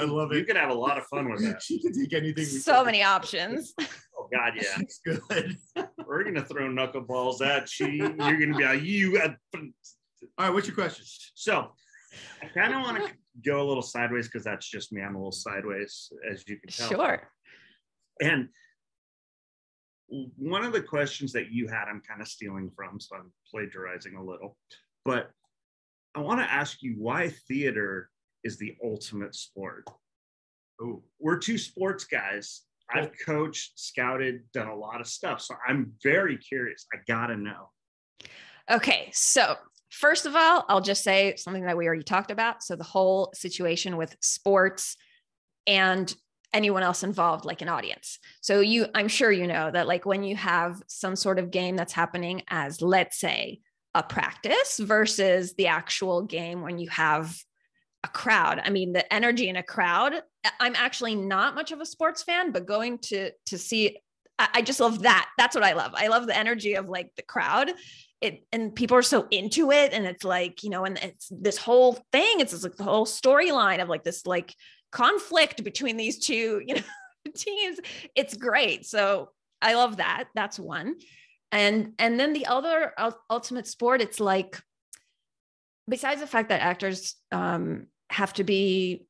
I 0.00 0.04
love 0.04 0.32
it. 0.32 0.38
You 0.38 0.44
can 0.44 0.56
have 0.56 0.70
a 0.70 0.74
lot 0.74 0.98
of 0.98 1.04
fun 1.06 1.30
with 1.30 1.42
that. 1.42 1.62
she 1.62 1.80
can 1.80 1.92
take 1.92 2.12
anything. 2.12 2.44
So 2.44 2.84
many 2.84 3.02
options. 3.02 3.74
Oh 4.22 4.28
God, 4.30 4.52
yeah, 4.54 4.78
it's 4.80 5.00
good. 5.02 5.56
We're 6.06 6.24
gonna 6.24 6.44
throw 6.44 6.68
knuckleballs 6.68 7.40
at 7.40 7.80
you. 7.80 7.86
You're 7.86 8.12
gonna 8.14 8.54
be 8.54 8.64
like, 8.64 8.82
you. 8.82 9.18
All 9.18 9.30
right, 10.38 10.52
what's 10.52 10.66
your 10.66 10.74
question? 10.74 11.06
So, 11.34 11.72
I 12.42 12.46
kind 12.48 12.74
of 12.74 12.82
want 12.82 12.98
to 12.98 13.12
go 13.44 13.62
a 13.62 13.66
little 13.66 13.82
sideways 13.82 14.26
because 14.26 14.44
that's 14.44 14.68
just 14.68 14.92
me. 14.92 15.00
I'm 15.00 15.14
a 15.14 15.18
little 15.18 15.32
sideways, 15.32 16.12
as 16.30 16.44
you 16.46 16.58
can 16.58 16.68
tell. 16.70 16.88
Sure. 16.88 17.30
And 18.20 18.48
one 20.08 20.64
of 20.64 20.72
the 20.72 20.82
questions 20.82 21.32
that 21.32 21.52
you 21.52 21.68
had, 21.68 21.84
I'm 21.88 22.02
kind 22.06 22.20
of 22.20 22.28
stealing 22.28 22.70
from, 22.74 22.98
so 23.00 23.16
I'm 23.16 23.32
plagiarizing 23.50 24.16
a 24.16 24.24
little. 24.24 24.56
But 25.04 25.30
I 26.14 26.20
want 26.20 26.40
to 26.40 26.50
ask 26.50 26.82
you 26.82 26.94
why 26.98 27.28
theater 27.48 28.10
is 28.42 28.58
the 28.58 28.76
ultimate 28.82 29.34
sport. 29.34 29.84
Oh, 30.82 31.02
we're 31.18 31.38
two 31.38 31.58
sports 31.58 32.04
guys. 32.04 32.62
I've 32.92 33.12
coached, 33.24 33.78
scouted, 33.78 34.42
done 34.52 34.68
a 34.68 34.74
lot 34.74 35.00
of 35.00 35.06
stuff. 35.06 35.40
So 35.40 35.54
I'm 35.66 35.92
very 36.02 36.36
curious. 36.36 36.86
I 36.92 36.98
got 37.06 37.28
to 37.28 37.36
know. 37.36 37.70
Okay. 38.70 39.10
So, 39.12 39.54
first 39.90 40.26
of 40.26 40.34
all, 40.34 40.64
I'll 40.68 40.80
just 40.80 41.04
say 41.04 41.36
something 41.36 41.64
that 41.64 41.76
we 41.76 41.86
already 41.86 42.02
talked 42.02 42.30
about. 42.32 42.62
So, 42.64 42.74
the 42.74 42.84
whole 42.84 43.30
situation 43.34 43.96
with 43.96 44.16
sports 44.20 44.96
and 45.66 46.12
anyone 46.52 46.82
else 46.82 47.02
involved 47.02 47.44
like 47.44 47.62
an 47.62 47.68
audience 47.68 48.18
so 48.40 48.60
you 48.60 48.86
i'm 48.94 49.08
sure 49.08 49.30
you 49.30 49.46
know 49.46 49.70
that 49.70 49.86
like 49.86 50.04
when 50.04 50.22
you 50.22 50.34
have 50.34 50.82
some 50.88 51.14
sort 51.14 51.38
of 51.38 51.50
game 51.50 51.76
that's 51.76 51.92
happening 51.92 52.42
as 52.48 52.82
let's 52.82 53.18
say 53.18 53.60
a 53.94 54.02
practice 54.02 54.78
versus 54.78 55.54
the 55.54 55.66
actual 55.66 56.22
game 56.22 56.62
when 56.62 56.78
you 56.78 56.88
have 56.90 57.36
a 58.04 58.08
crowd. 58.08 58.60
I 58.64 58.70
mean, 58.70 58.92
the 58.92 59.12
energy 59.12 59.48
in 59.48 59.56
a 59.56 59.62
crowd. 59.62 60.14
I'm 60.58 60.74
actually 60.76 61.14
not 61.14 61.54
much 61.54 61.72
of 61.72 61.80
a 61.80 61.86
sports 61.86 62.22
fan, 62.22 62.52
but 62.52 62.66
going 62.66 62.98
to 62.98 63.30
to 63.46 63.58
see, 63.58 63.98
I, 64.38 64.62
just 64.62 64.80
love 64.80 65.02
that. 65.02 65.28
That's 65.36 65.54
what 65.54 65.64
I 65.64 65.74
love. 65.74 65.92
I 65.94 66.08
love 66.08 66.26
the 66.26 66.36
energy 66.36 66.74
of 66.74 66.88
like 66.88 67.10
the 67.16 67.22
crowd. 67.22 67.72
It 68.22 68.44
and 68.52 68.74
people 68.74 68.96
are 68.96 69.02
so 69.02 69.26
into 69.30 69.70
it, 69.70 69.92
and 69.92 70.06
it's 70.06 70.24
like 70.24 70.62
you 70.62 70.70
know, 70.70 70.84
and 70.84 70.98
it's 70.98 71.28
this 71.30 71.58
whole 71.58 71.98
thing. 72.12 72.40
It's 72.40 72.62
like 72.62 72.76
the 72.76 72.84
whole 72.84 73.06
storyline 73.06 73.82
of 73.82 73.88
like 73.88 74.04
this 74.04 74.24
like 74.26 74.54
conflict 74.92 75.64
between 75.64 75.96
these 75.96 76.18
two, 76.18 76.62
you 76.66 76.74
know, 76.76 76.82
teams. 77.34 77.78
It's 78.14 78.36
great. 78.36 78.86
So 78.86 79.30
I 79.62 79.74
love 79.74 79.98
that. 79.98 80.28
That's 80.34 80.58
one. 80.58 80.96
And 81.52 81.94
and 81.98 82.18
then 82.18 82.32
the 82.32 82.46
other 82.46 82.92
ultimate 83.28 83.66
sport, 83.66 84.00
it's 84.00 84.20
like 84.20 84.60
besides 85.88 86.20
the 86.20 86.26
fact 86.26 86.48
that 86.48 86.62
actors 86.62 87.16
um, 87.32 87.86
have 88.08 88.32
to 88.34 88.44
be 88.44 89.04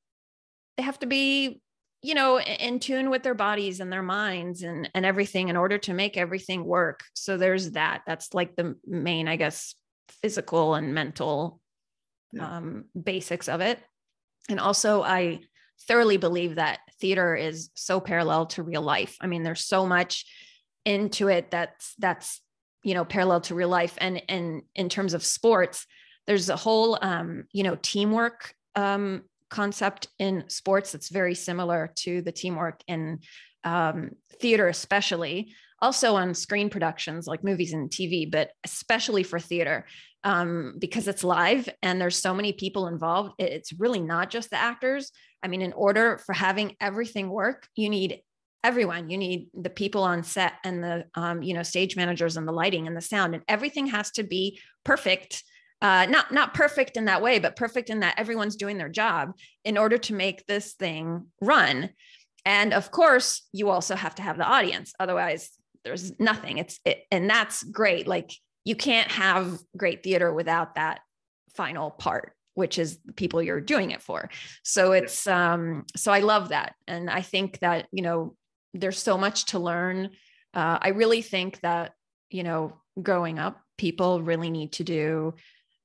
they 0.77 0.83
have 0.83 0.99
to 0.99 1.07
be 1.07 1.61
you 2.03 2.15
know 2.15 2.41
in 2.41 2.81
tune 2.81 3.11
with 3.11 3.23
their 3.23 3.35
bodies 3.35 3.81
and 3.81 3.93
their 3.93 4.03
minds 4.03 4.63
and 4.63 4.91
and 4.95 5.05
everything 5.05 5.49
in 5.49 5.57
order 5.57 5.79
to 5.79 5.93
make 5.93 6.17
everything 6.17 6.65
work 6.65 7.05
so 7.15 7.37
there's 7.37 7.73
that 7.73 8.03
that's 8.07 8.33
like 8.33 8.57
the 8.57 8.75
main 8.87 9.29
i 9.29 9.37
guess 9.37 9.75
physical 10.23 10.75
and 10.75 10.95
mental 10.95 11.61
yeah. 12.33 12.57
um, 12.57 12.85
basics 13.01 13.49
of 13.49 13.61
it 13.61 13.79
and 14.49 14.59
also 14.59 15.03
i 15.03 15.39
thoroughly 15.87 16.17
believe 16.17 16.57
that 16.57 16.81
theater 17.01 17.35
is 17.35 17.71
so 17.75 18.01
parallel 18.01 18.47
to 18.47 18.63
real 18.63 18.83
life. 18.83 19.17
I 19.21 19.27
mean 19.27 19.43
there's 19.43 19.65
so 19.65 19.87
much 19.87 20.27
into 20.85 21.29
it 21.29 21.51
that's 21.51 21.95
that's 21.99 22.41
you 22.83 22.95
know 22.95 23.05
parallel 23.05 23.41
to 23.43 23.55
real 23.55 23.69
life. 23.69 23.97
And 23.99 24.23
and 24.29 24.63
in 24.75 24.89
terms 24.89 25.15
of 25.15 25.25
sports 25.25 25.87
there's 26.27 26.49
a 26.49 26.57
whole 26.57 26.99
um, 27.01 27.45
you 27.53 27.63
know 27.63 27.77
teamwork 27.81 28.55
um, 28.77 29.23
concept 29.49 30.09
in 30.19 30.45
sports 30.49 30.93
that's 30.93 31.09
very 31.09 31.35
similar 31.35 31.93
to 31.97 32.23
the 32.23 32.33
teamwork 32.33 32.81
in 32.87 33.21
um, 33.65 34.11
theater 34.41 34.69
especially. 34.69 35.55
Also 35.83 36.15
on 36.15 36.35
screen 36.35 36.69
productions 36.69 37.27
like 37.27 37.43
movies 37.43 37.73
and 37.73 37.89
tv 37.89 38.31
but 38.31 38.51
especially 38.65 39.23
for 39.23 39.41
theater 39.41 39.87
um, 40.25 40.75
because 40.79 41.09
it's 41.09 41.25
live 41.25 41.69
and 41.83 42.01
there's 42.01 42.17
so 42.17 42.35
many 42.35 42.53
people 42.53 42.89
involved. 42.89 43.33
It's 43.39 43.73
really 43.73 44.01
not 44.01 44.31
just 44.31 44.51
the 44.51 44.61
actors 44.61 45.13
i 45.43 45.49
mean 45.49 45.63
in 45.63 45.73
order 45.73 46.19
for 46.19 46.33
having 46.33 46.77
everything 46.81 47.29
work 47.29 47.69
you 47.77 47.89
need 47.89 48.21
everyone. 48.63 49.11
You 49.11 49.19
need 49.19 49.49
the 49.55 49.71
people 49.71 50.03
on 50.03 50.23
set 50.23 50.55
and 50.65 50.83
the 50.83 51.05
um, 51.15 51.43
you 51.43 51.55
know 51.55 51.63
stage 51.63 51.97
managers 51.97 52.37
and 52.37 52.47
the 52.47 52.53
lighting 52.53 52.87
and 52.87 52.97
the 52.97 53.01
sound 53.01 53.35
and 53.35 53.45
everything 53.49 53.87
has 53.89 54.11
to 54.13 54.23
be 54.23 54.61
perfect 54.85 55.43
uh, 55.83 56.07
not 56.11 56.31
not 56.31 56.53
perfect 56.53 56.97
in 56.97 57.07
that 57.07 57.23
way 57.23 57.39
but 57.39 57.57
perfect 57.57 57.89
in 57.89 58.01
that 58.01 58.19
everyone's 58.19 58.57
doing 58.57 58.77
their 58.77 58.89
job 58.89 59.33
in 59.65 59.79
order 59.79 59.97
to 59.97 60.15
make 60.15 60.47
this 60.47 60.75
thing 60.75 61.27
run. 61.41 61.91
And 62.45 62.73
of 62.73 62.91
course 62.91 63.49
you 63.53 63.71
also 63.71 63.97
have 63.97 64.15
to 64.17 64.23
have 64.23 64.37
the 64.37 64.45
audience. 64.45 64.93
Otherwise 65.01 65.51
there's 65.85 66.19
nothing. 66.21 66.59
It's 66.59 66.79
it, 66.85 67.05
and 67.11 67.31
that's 67.31 67.63
great. 67.63 68.07
Like 68.07 68.31
you 68.65 68.77
can't 68.77 69.11
have 69.11 69.59
great 69.75 70.03
theater 70.03 70.33
without 70.33 70.75
that 70.75 71.01
final 71.55 71.91
part 71.91 72.35
which 72.61 72.79
is 72.79 72.99
the 73.05 73.13
people 73.13 73.43
you're 73.43 73.61
doing 73.61 73.91
it 73.91 74.01
for 74.01 74.31
so 74.63 74.93
it's 74.93 75.27
um 75.27 75.85
so 75.97 76.13
i 76.13 76.21
love 76.21 76.51
that 76.51 76.75
and 76.87 77.11
i 77.11 77.23
think 77.23 77.59
that 77.59 77.89
you 77.91 78.03
know 78.03 78.37
there's 78.75 78.99
so 78.99 79.19
much 79.19 79.47
to 79.47 79.59
learn. 79.59 80.11
Uh, 80.55 80.79
I 80.81 80.89
really 80.89 81.23
think 81.23 81.61
that, 81.61 81.93
you 82.31 82.43
know, 82.43 82.81
growing 83.01 83.39
up, 83.39 83.61
people 83.79 84.23
really 84.23 84.51
need 84.51 84.73
to 84.73 84.85
do 84.85 85.35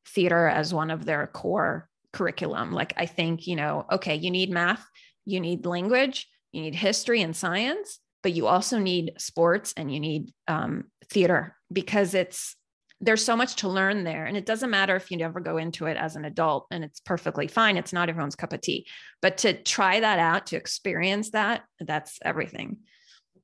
theater 0.08 0.48
as 0.48 0.74
one 0.74 0.92
of 0.92 1.06
their 1.06 1.28
core 1.28 1.90
curriculum. 2.14 2.72
Like, 2.72 2.94
I 2.98 3.06
think, 3.06 3.48
you 3.48 3.56
know, 3.56 3.86
okay, 3.92 4.16
you 4.16 4.32
need 4.32 4.52
math, 4.52 4.86
you 5.26 5.40
need 5.40 5.66
language, 5.66 6.28
you 6.52 6.62
need 6.62 6.76
history 6.76 7.22
and 7.22 7.36
science, 7.36 8.00
but 8.22 8.34
you 8.34 8.48
also 8.48 8.80
need 8.80 9.14
sports 9.18 9.74
and 9.76 9.92
you 9.94 10.00
need 10.00 10.34
um, 10.48 10.86
theater 11.10 11.56
because 11.72 12.14
it's, 12.14 12.56
there's 13.02 13.24
so 13.24 13.36
much 13.36 13.58
to 13.58 13.68
learn 13.68 14.04
there. 14.04 14.26
And 14.26 14.38
it 14.38 14.46
doesn't 14.46 14.70
matter 14.70 14.96
if 14.96 15.12
you 15.12 15.18
never 15.18 15.40
go 15.40 15.58
into 15.58 15.86
it 15.86 15.98
as 15.98 16.16
an 16.16 16.26
adult 16.26 16.68
and 16.72 16.84
it's 16.84 17.00
perfectly 17.00 17.48
fine. 17.48 17.78
It's 17.78 17.94
not 17.94 18.10
everyone's 18.10 18.36
cup 18.36 18.54
of 18.54 18.62
tea. 18.62 18.88
But 19.22 19.40
to 19.40 19.62
try 19.62 20.00
that 20.00 20.20
out, 20.20 20.48
to 20.48 20.56
experience 20.56 21.32
that, 21.32 21.64
that's 21.80 22.20
everything. 22.24 22.78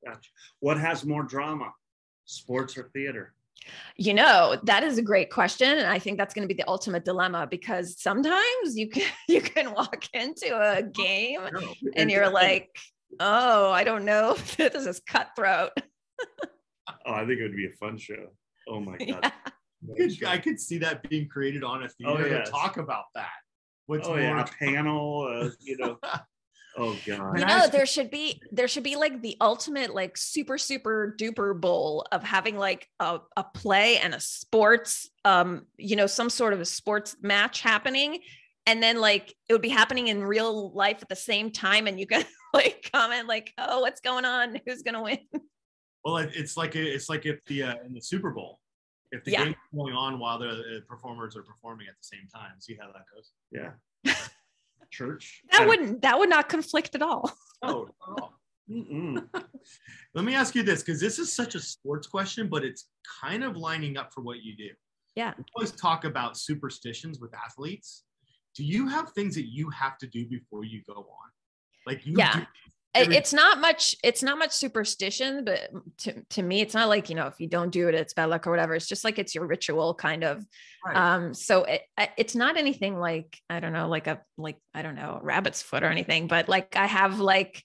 Gotcha. 0.06 0.30
What 0.60 0.80
has 0.80 1.06
more 1.06 1.24
drama, 1.24 1.72
sports 2.26 2.78
or 2.78 2.90
theater? 2.94 3.34
You 3.96 4.14
know, 4.14 4.58
that 4.64 4.84
is 4.84 4.98
a 4.98 5.04
great 5.04 5.30
question. 5.30 5.78
And 5.78 5.88
I 5.88 6.00
think 6.00 6.18
that's 6.18 6.34
going 6.34 6.48
to 6.48 6.54
be 6.54 6.60
the 6.60 6.68
ultimate 6.68 7.06
dilemma 7.06 7.48
because 7.50 8.02
sometimes 8.02 8.76
you 8.76 8.90
can 8.90 9.04
you 9.28 9.42
can 9.42 9.74
walk 9.74 10.06
into 10.14 10.58
a 10.58 10.82
game 10.82 11.42
oh, 11.56 11.74
and 11.96 12.10
you're 12.10 12.30
like, 12.30 12.76
oh, 13.20 13.70
I 13.70 13.84
don't 13.84 14.06
know. 14.06 14.36
this 14.58 14.88
is 14.88 15.02
cutthroat. 15.02 15.72
oh, 17.06 17.14
I 17.14 17.26
think 17.26 17.40
it 17.40 17.44
would 17.44 17.56
be 17.56 17.68
a 17.68 17.78
fun 17.78 17.98
show. 17.98 18.30
Oh 18.68 18.80
my 18.80 18.98
god. 18.98 19.08
Yeah. 19.22 19.32
I 19.84 19.98
could, 19.98 20.24
I 20.26 20.38
could 20.38 20.60
see 20.60 20.78
that 20.80 21.08
being 21.10 21.28
created 21.28 21.64
on 21.64 21.84
a 21.84 21.90
theater 21.90 22.24
oh, 22.24 22.26
yes. 22.26 22.48
to 22.48 22.52
talk 22.52 22.78
about 22.78 23.06
that. 23.16 23.30
What's 23.88 24.08
oh, 24.08 24.12
more 24.12 24.20
yeah, 24.20 24.42
a 24.42 24.64
panel, 24.64 25.28
uh, 25.28 25.50
you 25.60 25.78
know. 25.78 25.98
oh 26.78 26.96
god. 27.06 27.40
You 27.40 27.46
know, 27.46 27.68
there 27.68 27.88
should 27.88 28.12
be 28.12 28.42
there 28.52 28.68
should 28.68 28.84
be 28.84 28.96
like 28.96 29.22
the 29.22 29.38
ultimate 29.42 29.94
like 29.94 30.18
super 30.18 30.58
super 30.58 31.16
duper 31.20 31.60
bowl 31.60 32.06
of 32.12 32.24
having 32.24 32.58
like 32.58 32.88
a, 33.00 33.20
a 33.36 33.44
play 33.44 33.98
and 33.98 34.14
a 34.14 34.20
sports 34.20 35.10
um 35.26 35.66
you 35.78 35.96
know 35.96 36.08
some 36.08 36.30
sort 36.30 36.54
of 36.54 36.62
a 36.62 36.66
sports 36.66 37.16
match 37.22 37.62
happening 37.62 38.20
and 38.66 38.82
then 38.82 39.00
like 39.00 39.36
it 39.50 39.54
would 39.54 39.62
be 39.62 39.70
happening 39.70 40.08
in 40.08 40.24
real 40.24 40.72
life 40.72 41.00
at 41.02 41.10
the 41.10 41.16
same 41.16 41.52
time 41.52 41.88
and 41.88 42.00
you 42.00 42.08
can 42.08 42.24
like 42.54 42.90
comment 42.94 43.28
like 43.28 43.54
oh 43.58 43.82
what's 43.82 44.02
going 44.02 44.26
on 44.26 44.60
who's 44.66 44.84
going 44.84 44.96
to 44.96 45.02
win 45.02 45.42
well 46.04 46.18
it's 46.18 46.58
like 46.58 46.76
it's 46.76 47.10
like 47.10 47.26
if 47.26 47.44
the 47.46 47.64
uh, 47.64 47.76
in 47.86 47.94
the 47.94 48.02
super 48.02 48.32
bowl 48.32 48.60
if 49.12 49.24
the 49.24 49.32
yeah. 49.32 49.46
game's 49.46 49.56
going 49.76 49.94
on 49.94 50.20
while 50.20 50.40
the 50.40 50.50
uh, 50.50 50.80
performers 50.88 51.36
are 51.36 51.44
performing 51.44 51.88
at 51.88 51.96
the 51.96 52.04
same 52.04 52.28
time. 52.34 52.52
See 52.60 52.78
how 52.80 52.88
that 52.88 53.04
goes? 53.14 53.32
Yeah. 53.52 54.16
Church. 54.92 55.42
That 55.52 55.68
wouldn't. 55.68 56.02
That 56.02 56.18
would 56.18 56.30
not 56.30 56.50
conflict 56.50 56.96
at 56.96 57.02
all. 57.02 57.32
oh, 57.62 57.90
at. 58.70 59.18
Let 60.16 60.26
me 60.26 60.34
ask 60.34 60.56
you 60.56 60.64
this, 60.64 60.82
because 60.82 61.00
this 61.00 61.20
is 61.20 61.32
such 61.32 61.56
a 61.56 61.60
sports 61.60 62.08
question, 62.08 62.48
but 62.48 62.64
it's 62.64 62.88
kind 63.22 63.44
of 63.44 63.58
lining 63.58 63.98
up 63.98 64.14
for 64.14 64.22
what 64.22 64.44
you 64.44 64.56
do. 64.56 64.70
Yeah. 65.16 65.34
We 65.38 65.44
always 65.56 65.72
talk 65.72 66.06
about 66.06 66.38
superstitions 66.38 67.20
with 67.20 67.34
athletes. 67.34 68.04
Do 68.56 68.64
you 68.64 68.88
have 68.88 69.12
things 69.12 69.36
that 69.36 69.50
you 69.50 69.70
have 69.70 69.98
to 70.00 70.08
do 70.08 70.26
before 70.26 70.64
you 70.64 70.82
go 70.88 70.96
on? 70.96 71.30
Like 71.86 72.06
you 72.06 72.16
yeah. 72.18 72.46
It's 72.94 73.34
not 73.34 73.60
much 73.60 73.96
it's 74.04 74.22
not 74.22 74.38
much 74.38 74.52
superstition 74.52 75.46
but 75.46 75.70
to, 75.98 76.14
to 76.30 76.42
me 76.42 76.62
it's 76.62 76.74
not 76.74 76.90
like 76.90 77.10
you 77.10 77.16
know 77.16 77.28
if 77.28 77.40
you 77.40 77.48
don't 77.48 77.72
do 77.72 77.88
it 77.88 77.96
it's 77.96 78.14
bad 78.14 78.26
luck 78.26 78.46
or 78.46 78.52
whatever 78.52 78.76
it's 78.76 78.88
just 78.88 79.04
like 79.04 79.18
it's 79.18 79.34
your 79.34 79.46
ritual 79.46 79.94
kind 79.94 80.24
of 80.24 80.46
right. 80.86 80.96
um 80.98 81.34
so 81.34 81.64
it, 81.64 81.82
it's 82.18 82.36
not 82.36 82.58
anything 82.58 83.00
like 83.00 83.38
i 83.50 83.60
don't 83.60 83.74
know 83.74 83.88
like 83.88 84.08
a 84.08 84.20
like 84.38 84.58
i 84.74 84.82
don't 84.82 84.96
know 84.96 85.20
a 85.22 85.26
rabbit's 85.26 85.62
foot 85.62 85.84
or 85.84 85.88
anything 85.88 86.28
but 86.28 86.50
like 86.50 86.76
i 86.76 86.86
have 86.86 87.20
like 87.20 87.64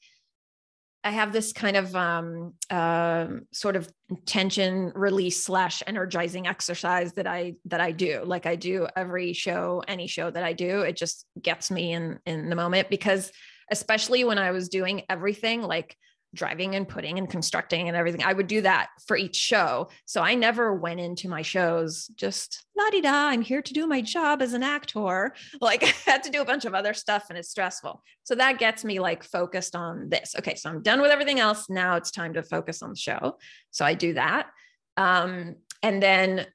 I 1.04 1.10
have 1.10 1.32
this 1.32 1.52
kind 1.52 1.76
of 1.76 1.94
um, 1.94 2.54
uh, 2.68 3.28
sort 3.52 3.76
of 3.76 3.88
tension 4.24 4.90
release 4.96 5.44
slash 5.44 5.80
energizing 5.86 6.48
exercise 6.48 7.12
that 7.12 7.28
I 7.28 7.54
that 7.66 7.80
I 7.80 7.92
do. 7.92 8.22
Like 8.24 8.44
I 8.44 8.56
do 8.56 8.88
every 8.96 9.32
show, 9.32 9.84
any 9.86 10.08
show 10.08 10.28
that 10.28 10.42
I 10.42 10.52
do, 10.52 10.80
it 10.80 10.96
just 10.96 11.24
gets 11.40 11.70
me 11.70 11.92
in 11.92 12.18
in 12.26 12.48
the 12.48 12.56
moment 12.56 12.90
because 12.90 13.30
especially 13.70 14.24
when 14.24 14.38
I 14.38 14.50
was 14.50 14.68
doing 14.68 15.02
everything 15.08 15.62
like 15.62 15.96
driving 16.34 16.74
and 16.74 16.86
putting 16.86 17.18
and 17.18 17.28
constructing 17.28 17.88
and 17.88 17.96
everything. 17.96 18.22
I 18.22 18.32
would 18.32 18.46
do 18.46 18.60
that 18.60 18.88
for 19.06 19.16
each 19.16 19.34
show. 19.34 19.88
So 20.04 20.20
I 20.20 20.34
never 20.34 20.74
went 20.74 21.00
into 21.00 21.28
my 21.28 21.42
shows 21.42 22.06
just 22.16 22.64
la 22.76 22.90
di 22.90 23.00
da, 23.00 23.28
I'm 23.28 23.42
here 23.42 23.62
to 23.62 23.72
do 23.72 23.86
my 23.86 24.00
job 24.00 24.42
as 24.42 24.52
an 24.52 24.62
actor. 24.62 25.34
Like 25.60 25.82
I 25.82 25.92
had 26.10 26.22
to 26.24 26.30
do 26.30 26.42
a 26.42 26.44
bunch 26.44 26.64
of 26.64 26.74
other 26.74 26.94
stuff 26.94 27.26
and 27.28 27.38
it's 27.38 27.48
stressful. 27.48 28.02
So 28.24 28.34
that 28.34 28.58
gets 28.58 28.84
me 28.84 29.00
like 29.00 29.24
focused 29.24 29.74
on 29.74 30.08
this. 30.10 30.34
Okay, 30.38 30.54
so 30.54 30.68
I'm 30.68 30.82
done 30.82 31.00
with 31.00 31.10
everything 31.10 31.40
else. 31.40 31.68
Now 31.68 31.96
it's 31.96 32.10
time 32.10 32.34
to 32.34 32.42
focus 32.42 32.82
on 32.82 32.90
the 32.90 32.96
show. 32.96 33.38
So 33.70 33.84
I 33.84 33.94
do 33.94 34.14
that. 34.14 34.48
Um, 34.96 35.56
and 35.82 36.02
then 36.02 36.46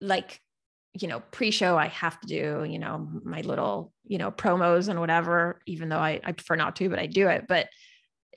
like 0.00 0.40
you 1.00 1.08
know, 1.08 1.20
pre-show, 1.30 1.76
I 1.76 1.88
have 1.88 2.20
to 2.20 2.26
do, 2.26 2.66
you 2.68 2.78
know, 2.78 3.08
my 3.24 3.40
little, 3.40 3.92
you 4.06 4.18
know, 4.18 4.30
promos 4.30 4.88
and 4.88 5.00
whatever, 5.00 5.60
even 5.66 5.88
though 5.88 5.98
I, 5.98 6.20
I 6.24 6.32
prefer 6.32 6.56
not 6.56 6.76
to, 6.76 6.88
but 6.88 6.98
I 6.98 7.06
do 7.06 7.28
it. 7.28 7.46
But 7.48 7.68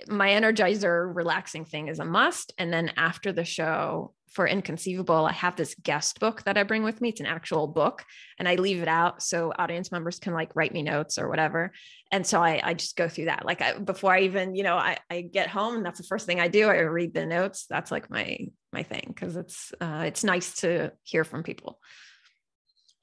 my 0.08 0.30
energizer 0.30 1.14
relaxing 1.14 1.66
thing 1.66 1.88
is 1.88 2.00
a 2.00 2.06
must. 2.06 2.54
And 2.58 2.72
then 2.72 2.92
after 2.96 3.32
the 3.32 3.44
show 3.44 4.14
for 4.32 4.48
Inconceivable, 4.48 5.26
I 5.26 5.32
have 5.34 5.56
this 5.56 5.76
guest 5.82 6.20
book 6.20 6.44
that 6.44 6.58
I 6.58 6.64
bring 6.64 6.84
with 6.84 7.02
me. 7.02 7.10
It's 7.10 7.20
an 7.20 7.26
actual 7.26 7.68
book 7.68 8.04
and 8.38 8.48
I 8.48 8.56
leave 8.56 8.82
it 8.82 8.88
out 8.88 9.24
so 9.24 9.52
audience 9.58 9.92
members 9.92 10.20
can 10.20 10.34
like 10.34 10.56
write 10.56 10.72
me 10.72 10.84
notes 10.84 11.18
or 11.18 11.28
whatever. 11.28 11.72
And 12.12 12.26
so 12.26 12.42
I, 12.42 12.62
I 12.64 12.74
just 12.76 12.96
go 12.96 13.10
through 13.10 13.26
that. 13.26 13.46
Like 13.46 13.62
I, 13.62 13.78
before 13.78 14.14
I 14.14 14.22
even, 14.22 14.56
you 14.56 14.64
know, 14.64 14.76
I, 14.76 14.98
I 15.10 15.22
get 15.22 15.48
home 15.48 15.78
and 15.78 15.86
that's 15.86 16.00
the 16.00 16.06
first 16.06 16.26
thing 16.26 16.40
I 16.40 16.48
do. 16.48 16.70
I 16.70 16.78
read 16.78 17.14
the 17.14 17.26
notes. 17.26 17.66
That's 17.70 17.92
like 17.92 18.10
my, 18.10 18.38
my 18.72 18.84
thing. 18.84 19.14
Cause 19.18 19.36
it's, 19.36 19.74
uh, 19.82 20.04
it's 20.06 20.24
nice 20.24 20.56
to 20.58 20.92
hear 21.04 21.24
from 21.24 21.44
people. 21.44 21.80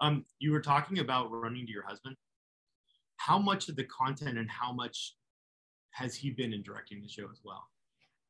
Um, 0.00 0.24
you 0.38 0.52
were 0.52 0.60
talking 0.60 0.98
about 0.98 1.30
running 1.30 1.66
to 1.66 1.72
your 1.72 1.84
husband. 1.86 2.16
how 3.18 3.38
much 3.38 3.68
of 3.68 3.76
the 3.76 3.84
content 3.84 4.36
and 4.38 4.50
how 4.50 4.72
much 4.72 5.14
has 5.90 6.14
he 6.14 6.30
been 6.30 6.52
in 6.52 6.62
directing 6.62 7.00
the 7.00 7.08
show 7.08 7.24
as 7.32 7.40
well? 7.44 7.64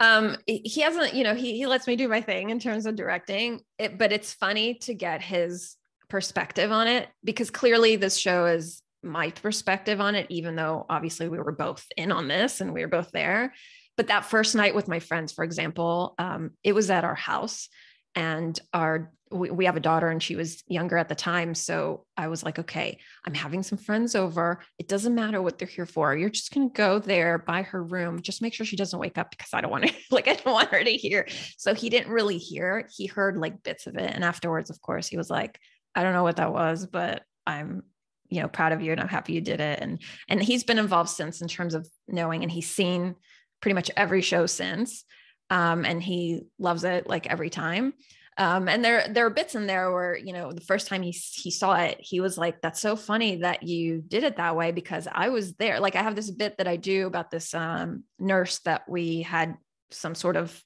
um 0.01 0.37
he 0.47 0.83
hasn't 0.83 1.15
you 1.15 1.25
know 1.25 1.35
he, 1.35 1.57
he 1.57 1.67
lets 1.67 1.87
me 1.87 1.97
do 1.97 2.07
my 2.07 2.21
thing 2.21 2.51
in 2.51 2.59
terms 2.59 2.85
of 2.85 2.95
directing 2.97 3.63
it 3.79 3.97
but 3.97 4.13
it's 4.13 4.35
funny 4.35 4.75
to 4.75 4.93
get 4.93 5.23
his 5.23 5.77
perspective 6.11 6.71
on 6.71 6.87
it 6.87 7.09
because 7.25 7.51
clearly 7.51 7.97
this 7.97 8.15
show 8.19 8.45
is 8.45 8.83
my 9.03 9.31
perspective 9.31 9.99
on 9.99 10.15
it 10.15 10.27
even 10.29 10.55
though 10.55 10.85
obviously 10.91 11.31
we 11.31 11.39
were 11.39 11.51
both 11.51 11.83
in 11.97 12.13
on 12.13 12.29
this 12.29 12.61
and 12.61 12.75
we 12.75 12.83
were 12.83 12.89
both 12.89 13.11
there 13.13 13.55
but 13.97 14.09
that 14.09 14.27
first 14.27 14.55
night 14.55 14.75
with 14.75 14.87
my 14.87 15.01
friends 15.01 15.33
for 15.33 15.43
example 15.45 16.15
um, 16.19 16.51
it 16.63 16.75
was 16.75 16.91
at 16.91 17.05
our 17.05 17.15
house 17.15 17.71
and 18.17 18.59
our 18.75 19.13
we, 19.33 19.65
have 19.65 19.77
a 19.77 19.81
daughter 19.81 20.09
and 20.09 20.23
she 20.23 20.37
was 20.37 20.63
younger 20.69 20.97
at 20.97 21.09
the 21.09 21.15
time. 21.15 21.55
So 21.55 22.07
i 22.17 22.29
was 22.29 22.43
like 22.43 22.59
okay 22.59 22.99
i'm 23.25 23.35
having 23.35 23.63
some 23.63 23.79
friends 23.79 24.15
over. 24.15 24.61
It 24.79 24.89
doesn't 24.89 25.15
matter 25.15 25.43
what 25.43 25.59
they're 25.59 25.69
here 25.69 25.87
for. 25.87 26.17
You're 26.17 26.31
just 26.31 26.53
going 26.53 26.71
to 26.71 26.73
go 26.73 26.99
there 26.99 27.39
by 27.39 27.63
her 27.63 27.83
room. 27.83 28.23
Just 28.23 28.43
make 28.43 28.55
sure 28.55 28.65
she 28.65 28.77
doesn't 28.77 28.99
wake 28.99 29.19
up 29.19 29.31
because 29.31 29.51
i 29.53 29.61
don't 29.61 29.71
want 29.71 29.87
to 29.87 29.95
like 30.11 30.29
i 30.29 30.35
don't 30.35 30.53
want 30.53 30.71
her 30.71 30.83
to 30.83 30.91
hear. 30.91 31.29
So 31.59 31.75
he 31.75 31.91
didn't 31.91 32.13
really 32.13 32.39
hear. 32.39 32.89
He 32.97 33.07
heard 33.07 33.37
like 33.37 33.63
bits 33.63 33.87
of 33.87 33.97
it. 33.97 34.11
And 34.13 34.25
afterwards 34.25 34.71
of 34.71 34.81
course 34.81 35.07
he 35.07 35.17
was 35.17 35.31
like 35.31 35.59
i 35.95 36.03
don't 36.03 36.15
know 36.15 36.25
what 36.25 36.37
that 36.37 36.53
was 36.53 36.87
but 36.87 37.23
i'm 37.47 37.83
you 38.29 38.41
know 38.41 38.49
proud 38.49 38.73
of 38.73 38.83
you 38.83 38.91
and 38.91 39.01
i'm 39.01 39.09
happy 39.09 39.35
you 39.35 39.41
did 39.41 39.61
it. 39.61 39.81
And 39.81 40.01
and 40.29 40.43
he's 40.43 40.65
been 40.65 40.79
involved 40.79 41.11
since 41.11 41.43
in 41.43 41.49
terms 41.49 41.75
of 41.75 41.89
knowing 42.09 42.43
and 42.43 42.51
he's 42.51 42.71
seen 42.71 43.17
pretty 43.61 43.75
much 43.75 43.91
every 43.97 44.23
show 44.23 44.47
since 44.47 45.05
um, 45.51 45.85
and 45.85 46.03
he 46.03 46.43
loves 46.59 46.85
it 46.85 47.09
like 47.09 47.27
every 47.27 47.51
time. 47.51 47.93
Um, 48.39 48.69
and 48.69 48.85
there 48.85 49.07
there 49.09 49.25
are 49.25 49.31
bits 49.31 49.55
in 49.55 49.67
there 49.67 49.91
where 49.91 50.15
you 50.15 50.35
know 50.35 50.53
the 50.53 50.61
first 50.61 50.89
time 50.89 51.03
he 51.03 51.11
he 51.11 51.51
saw 51.51 51.75
it, 51.75 51.99
he 52.01 52.21
was 52.21 52.37
like, 52.37 52.61
"That's 52.61 52.81
so 52.81 52.95
funny 52.95 53.37
that 53.37 53.63
you 53.63 54.03
did 54.07 54.25
it 54.25 54.37
that 54.37 54.57
way 54.57 54.73
because 54.73 55.09
I 55.11 55.31
was 55.31 55.55
there." 55.55 55.81
Like 55.81 55.97
I 55.97 56.03
have 56.03 56.15
this 56.15 56.31
bit 56.31 56.59
that 56.59 56.69
I 56.69 56.77
do 56.77 57.07
about 57.07 57.31
this 57.31 57.55
um, 57.55 58.05
nurse 58.19 58.59
that 58.61 58.87
we 58.89 59.23
had 59.23 59.57
some 59.91 60.15
sort 60.15 60.37
of 60.37 60.63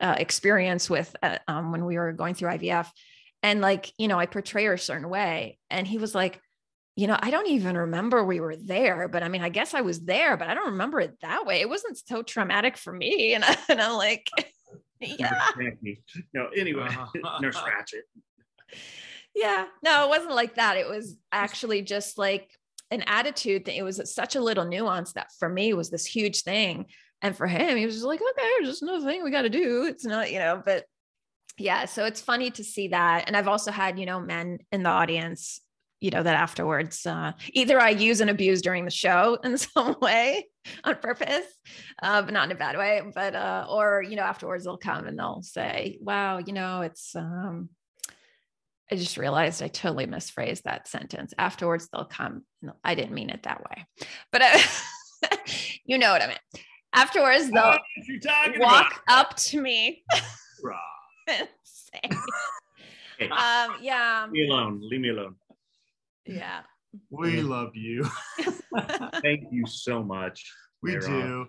uh, 0.00 0.14
experience 0.16 0.88
with 0.88 1.14
uh, 1.22 1.38
um, 1.46 1.72
when 1.72 1.84
we 1.84 1.98
were 1.98 2.12
going 2.12 2.34
through 2.34 2.52
IVF, 2.52 2.88
and 3.42 3.60
like 3.60 3.92
you 3.98 4.08
know 4.08 4.18
I 4.18 4.24
portray 4.24 4.64
her 4.64 4.72
a 4.72 4.78
certain 4.78 5.10
way, 5.10 5.58
and 5.68 5.86
he 5.86 5.98
was 5.98 6.14
like, 6.14 6.40
you 7.00 7.06
know, 7.06 7.16
I 7.18 7.30
don't 7.30 7.48
even 7.48 7.78
remember 7.78 8.22
we 8.22 8.40
were 8.40 8.56
there, 8.56 9.08
but 9.08 9.22
I 9.22 9.28
mean, 9.28 9.40
I 9.40 9.48
guess 9.48 9.72
I 9.72 9.80
was 9.80 10.00
there, 10.00 10.36
but 10.36 10.48
I 10.48 10.54
don't 10.54 10.72
remember 10.72 11.00
it 11.00 11.16
that 11.22 11.46
way. 11.46 11.62
It 11.62 11.68
wasn't 11.68 11.96
so 11.96 12.22
traumatic 12.22 12.76
for 12.76 12.92
me. 12.92 13.34
And, 13.40 13.44
I, 13.44 13.56
and 13.70 13.80
I'm 13.80 13.96
like, 13.96 14.28
yeah. 15.00 15.48
No, 16.34 16.48
anyway, 16.54 16.88
Nurse 17.40 17.56
Ratched. 17.56 18.02
Yeah, 19.34 19.64
no, 19.82 20.04
it 20.04 20.08
wasn't 20.10 20.34
like 20.34 20.56
that. 20.56 20.76
It 20.76 20.86
was 20.86 21.16
actually 21.32 21.80
just 21.80 22.18
like 22.18 22.50
an 22.90 23.02
attitude 23.06 23.64
that 23.64 23.78
It 23.78 23.82
was 23.82 24.12
such 24.12 24.36
a 24.36 24.40
little 24.42 24.66
nuance 24.66 25.14
that 25.14 25.28
for 25.38 25.48
me 25.48 25.72
was 25.72 25.88
this 25.88 26.04
huge 26.04 26.42
thing. 26.42 26.84
And 27.22 27.34
for 27.34 27.46
him, 27.46 27.78
he 27.78 27.86
was 27.86 27.94
just 27.94 28.06
like, 28.06 28.20
okay, 28.20 28.48
there's 28.58 28.68
just 28.68 28.82
another 28.82 29.06
thing 29.06 29.24
we 29.24 29.30
got 29.30 29.42
to 29.42 29.48
do. 29.48 29.84
It's 29.84 30.04
not, 30.04 30.30
you 30.30 30.38
know, 30.38 30.60
but 30.62 30.84
yeah, 31.56 31.86
so 31.86 32.04
it's 32.04 32.20
funny 32.20 32.50
to 32.50 32.64
see 32.64 32.88
that. 32.88 33.24
And 33.26 33.36
I've 33.36 33.48
also 33.48 33.70
had, 33.70 33.98
you 33.98 34.04
know, 34.04 34.20
men 34.20 34.58
in 34.70 34.82
the 34.82 34.90
audience 34.90 35.62
you 36.00 36.10
know 36.10 36.22
that 36.22 36.34
afterwards 36.34 37.06
uh, 37.06 37.32
either 37.52 37.78
i 37.78 37.90
use 37.90 38.20
and 38.20 38.30
abuse 38.30 38.62
during 38.62 38.84
the 38.84 38.90
show 38.90 39.38
in 39.44 39.56
some 39.56 39.96
way 40.00 40.46
on 40.84 40.96
purpose 40.96 41.46
uh, 42.02 42.22
but 42.22 42.34
not 42.34 42.46
in 42.46 42.56
a 42.56 42.58
bad 42.58 42.76
way 42.76 43.02
but 43.14 43.34
uh, 43.34 43.66
or 43.70 44.02
you 44.02 44.16
know 44.16 44.22
afterwards 44.22 44.64
they'll 44.64 44.76
come 44.76 45.06
and 45.06 45.18
they'll 45.18 45.42
say 45.42 45.98
wow 46.00 46.38
you 46.38 46.52
know 46.52 46.80
it's 46.80 47.14
um, 47.14 47.68
i 48.90 48.96
just 48.96 49.16
realized 49.16 49.62
i 49.62 49.68
totally 49.68 50.06
misphrased 50.06 50.62
that 50.62 50.88
sentence. 50.88 51.32
Afterwards 51.38 51.88
they'll 51.92 52.04
come 52.04 52.44
i 52.82 52.94
didn't 52.94 53.14
mean 53.14 53.30
it 53.30 53.44
that 53.44 53.62
way 53.62 53.86
but 54.32 54.42
I, 54.42 54.62
you 55.84 55.98
know 55.98 56.12
what 56.12 56.22
i 56.22 56.26
mean. 56.26 56.36
Afterwards 56.92 57.50
they'll 57.50 57.78
walk 58.58 59.02
about? 59.04 59.30
up 59.30 59.36
to 59.36 59.60
me 59.60 60.02
and 61.28 61.48
say 61.62 62.00
um, 63.20 63.76
yeah. 63.82 64.26
Leave 64.30 64.32
me 64.32 64.48
alone. 64.48 64.80
Leave 64.82 65.00
me 65.02 65.10
alone 65.10 65.36
yeah. 66.26 66.60
We 67.10 67.42
love 67.42 67.70
you. 67.74 68.04
Thank 69.22 69.44
you 69.50 69.64
so 69.66 70.02
much. 70.02 70.52
We 70.82 70.98
do. 70.98 71.46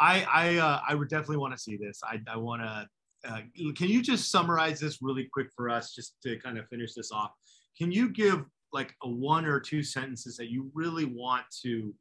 I 0.00 0.26
I 0.32 0.56
uh, 0.56 0.80
I 0.88 0.94
would 0.94 1.08
definitely 1.08 1.38
want 1.38 1.54
to 1.54 1.60
see 1.60 1.76
this. 1.76 2.00
I 2.02 2.20
I 2.28 2.36
want 2.36 2.62
to. 2.62 2.88
Uh, 3.28 3.40
can 3.74 3.88
you 3.88 4.00
just 4.00 4.30
summarize 4.30 4.78
this 4.78 4.98
really 5.02 5.28
quick 5.32 5.48
for 5.56 5.68
us, 5.68 5.92
just 5.92 6.14
to 6.22 6.38
kind 6.38 6.56
of 6.56 6.68
finish 6.68 6.94
this 6.94 7.10
off? 7.10 7.32
Can 7.76 7.90
you 7.90 8.10
give 8.10 8.44
like 8.72 8.94
a 9.02 9.08
one 9.08 9.44
or 9.44 9.60
two 9.60 9.82
sentences 9.82 10.36
that 10.36 10.50
you 10.50 10.70
really 10.74 11.04
want 11.04 11.44
to 11.62 11.94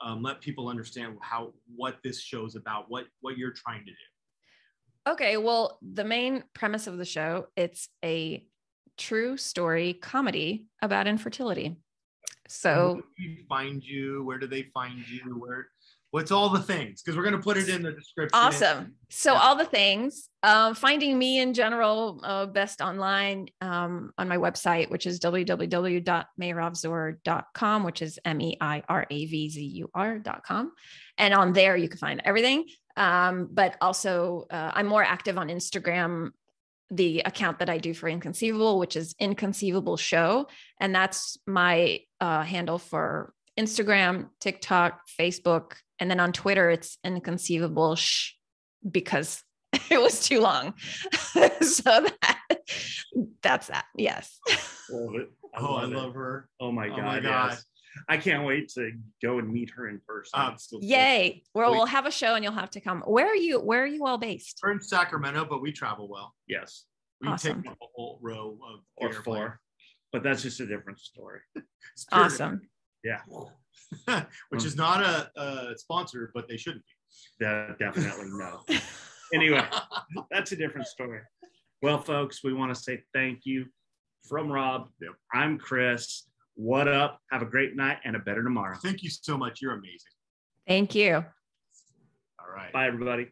um, 0.00 0.22
let 0.22 0.40
people 0.40 0.68
understand 0.68 1.18
how 1.20 1.52
what 1.74 1.96
this 2.04 2.20
show's 2.20 2.56
about, 2.56 2.86
what 2.88 3.06
what 3.20 3.36
you're 3.36 3.52
trying 3.52 3.84
to 3.84 3.90
do? 3.90 5.12
Okay, 5.12 5.36
well, 5.36 5.78
the 5.82 6.04
main 6.04 6.44
premise 6.54 6.86
of 6.86 6.98
the 6.98 7.04
show 7.04 7.48
it's 7.56 7.88
a 8.04 8.46
true 8.96 9.36
story 9.36 9.94
comedy 9.94 10.66
about 10.82 11.06
infertility. 11.06 11.76
So 12.48 13.02
find 13.48 13.82
you? 13.82 14.24
Where 14.24 14.38
do 14.38 14.46
they 14.46 14.64
find 14.74 15.04
you? 15.08 15.38
Where 15.38 15.68
what's 16.10 16.32
all 16.32 16.48
the 16.48 16.60
things? 16.60 17.02
Because 17.02 17.16
we're 17.16 17.24
gonna 17.24 17.38
put 17.38 17.56
it 17.56 17.68
in 17.68 17.82
the 17.82 17.92
description. 17.92 18.34
Awesome. 18.34 18.94
So 19.08 19.34
all 19.34 19.54
the 19.56 19.64
things. 19.64 20.28
Um, 20.42 20.74
finding 20.74 21.18
me 21.18 21.38
in 21.38 21.54
general 21.54 22.20
uh, 22.24 22.46
best 22.46 22.80
online 22.80 23.46
um, 23.60 24.10
on 24.18 24.26
my 24.26 24.38
website, 24.38 24.90
which 24.90 25.06
is 25.06 25.20
www.meiravzur.com, 25.20 27.84
which 27.84 28.02
is 28.02 28.18
m-e-i-r-a-v-z-u-r.com, 28.24 30.72
and 31.18 31.34
on 31.34 31.52
there 31.52 31.76
you 31.76 31.88
can 31.88 31.98
find 31.98 32.20
everything. 32.24 32.66
Um, 32.96 33.48
but 33.52 33.76
also, 33.80 34.46
uh, 34.50 34.72
I'm 34.74 34.86
more 34.86 35.04
active 35.04 35.38
on 35.38 35.46
Instagram 35.48 36.30
the 36.90 37.20
account 37.20 37.60
that 37.60 37.70
I 37.70 37.78
do 37.78 37.94
for 37.94 38.08
Inconceivable, 38.08 38.78
which 38.78 38.96
is 38.96 39.14
Inconceivable 39.18 39.96
Show. 39.96 40.48
And 40.80 40.94
that's 40.94 41.38
my 41.46 42.00
uh, 42.20 42.42
handle 42.42 42.78
for 42.78 43.32
Instagram, 43.58 44.28
TikTok, 44.40 45.00
Facebook. 45.18 45.74
And 45.98 46.10
then 46.10 46.20
on 46.20 46.32
Twitter, 46.32 46.70
it's 46.70 46.98
Inconceivable 47.04 47.96
Sh 47.96 48.32
because 48.90 49.42
it 49.90 50.00
was 50.00 50.26
too 50.26 50.40
long. 50.40 50.74
so 51.60 52.06
that 52.20 52.38
that's 53.42 53.68
that. 53.68 53.84
Yes. 53.96 54.38
Love 54.90 55.14
it. 55.14 55.28
Oh, 55.56 55.74
love 55.74 55.82
I 55.82 55.86
love 55.86 56.14
her. 56.14 56.48
Oh 56.60 56.72
my 56.72 56.88
God. 56.88 56.98
Oh 56.98 57.02
my 57.02 57.20
God. 57.20 57.50
Yes. 57.50 57.64
I 58.08 58.16
can't 58.16 58.46
wait 58.46 58.68
to 58.70 58.92
go 59.22 59.38
and 59.38 59.52
meet 59.52 59.70
her 59.70 59.88
in 59.88 60.00
person. 60.06 60.38
Um, 60.38 60.56
Yay! 60.80 61.42
Well, 61.54 61.72
we'll 61.72 61.86
have 61.86 62.06
a 62.06 62.10
show 62.10 62.34
and 62.34 62.44
you'll 62.44 62.52
have 62.52 62.70
to 62.70 62.80
come. 62.80 63.02
Where 63.06 63.26
are 63.26 63.36
you? 63.36 63.60
Where 63.60 63.82
are 63.82 63.86
you 63.86 64.06
all 64.06 64.18
based? 64.18 64.60
We're 64.62 64.72
in 64.72 64.80
Sacramento, 64.80 65.46
but 65.48 65.60
we 65.60 65.72
travel 65.72 66.08
well. 66.08 66.34
Yes, 66.46 66.84
we 67.20 67.28
awesome. 67.28 67.62
take 67.62 67.72
a 67.72 67.76
whole 67.94 68.18
row 68.22 68.58
of 68.72 68.80
or 68.96 69.12
four, 69.12 69.60
but 70.12 70.22
that's 70.22 70.42
just 70.42 70.60
a 70.60 70.66
different 70.66 71.00
story. 71.00 71.40
awesome. 72.12 72.62
Yeah, 73.02 73.20
which 74.50 74.64
is 74.64 74.76
not 74.76 75.02
a, 75.02 75.30
a 75.40 75.78
sponsor, 75.78 76.30
but 76.34 76.48
they 76.48 76.56
shouldn't 76.56 76.84
be. 76.84 77.44
That 77.44 77.78
definitely 77.78 78.26
no. 78.30 78.60
anyway, 79.34 79.64
that's 80.30 80.52
a 80.52 80.56
different 80.56 80.86
story. 80.86 81.20
Well, 81.82 81.98
folks, 81.98 82.44
we 82.44 82.52
want 82.52 82.74
to 82.74 82.80
say 82.80 83.02
thank 83.14 83.40
you 83.44 83.66
from 84.28 84.50
Rob. 84.50 84.88
Yep. 85.00 85.12
I'm 85.32 85.58
Chris. 85.58 86.29
What 86.54 86.88
up? 86.88 87.20
Have 87.30 87.42
a 87.42 87.46
great 87.46 87.76
night 87.76 87.98
and 88.04 88.16
a 88.16 88.18
better 88.18 88.42
tomorrow. 88.42 88.76
Thank 88.82 89.02
you 89.02 89.10
so 89.10 89.36
much. 89.36 89.60
You're 89.62 89.74
amazing. 89.74 90.12
Thank 90.66 90.94
you. 90.94 91.14
All 91.14 92.54
right. 92.54 92.72
Bye, 92.72 92.86
everybody. 92.86 93.28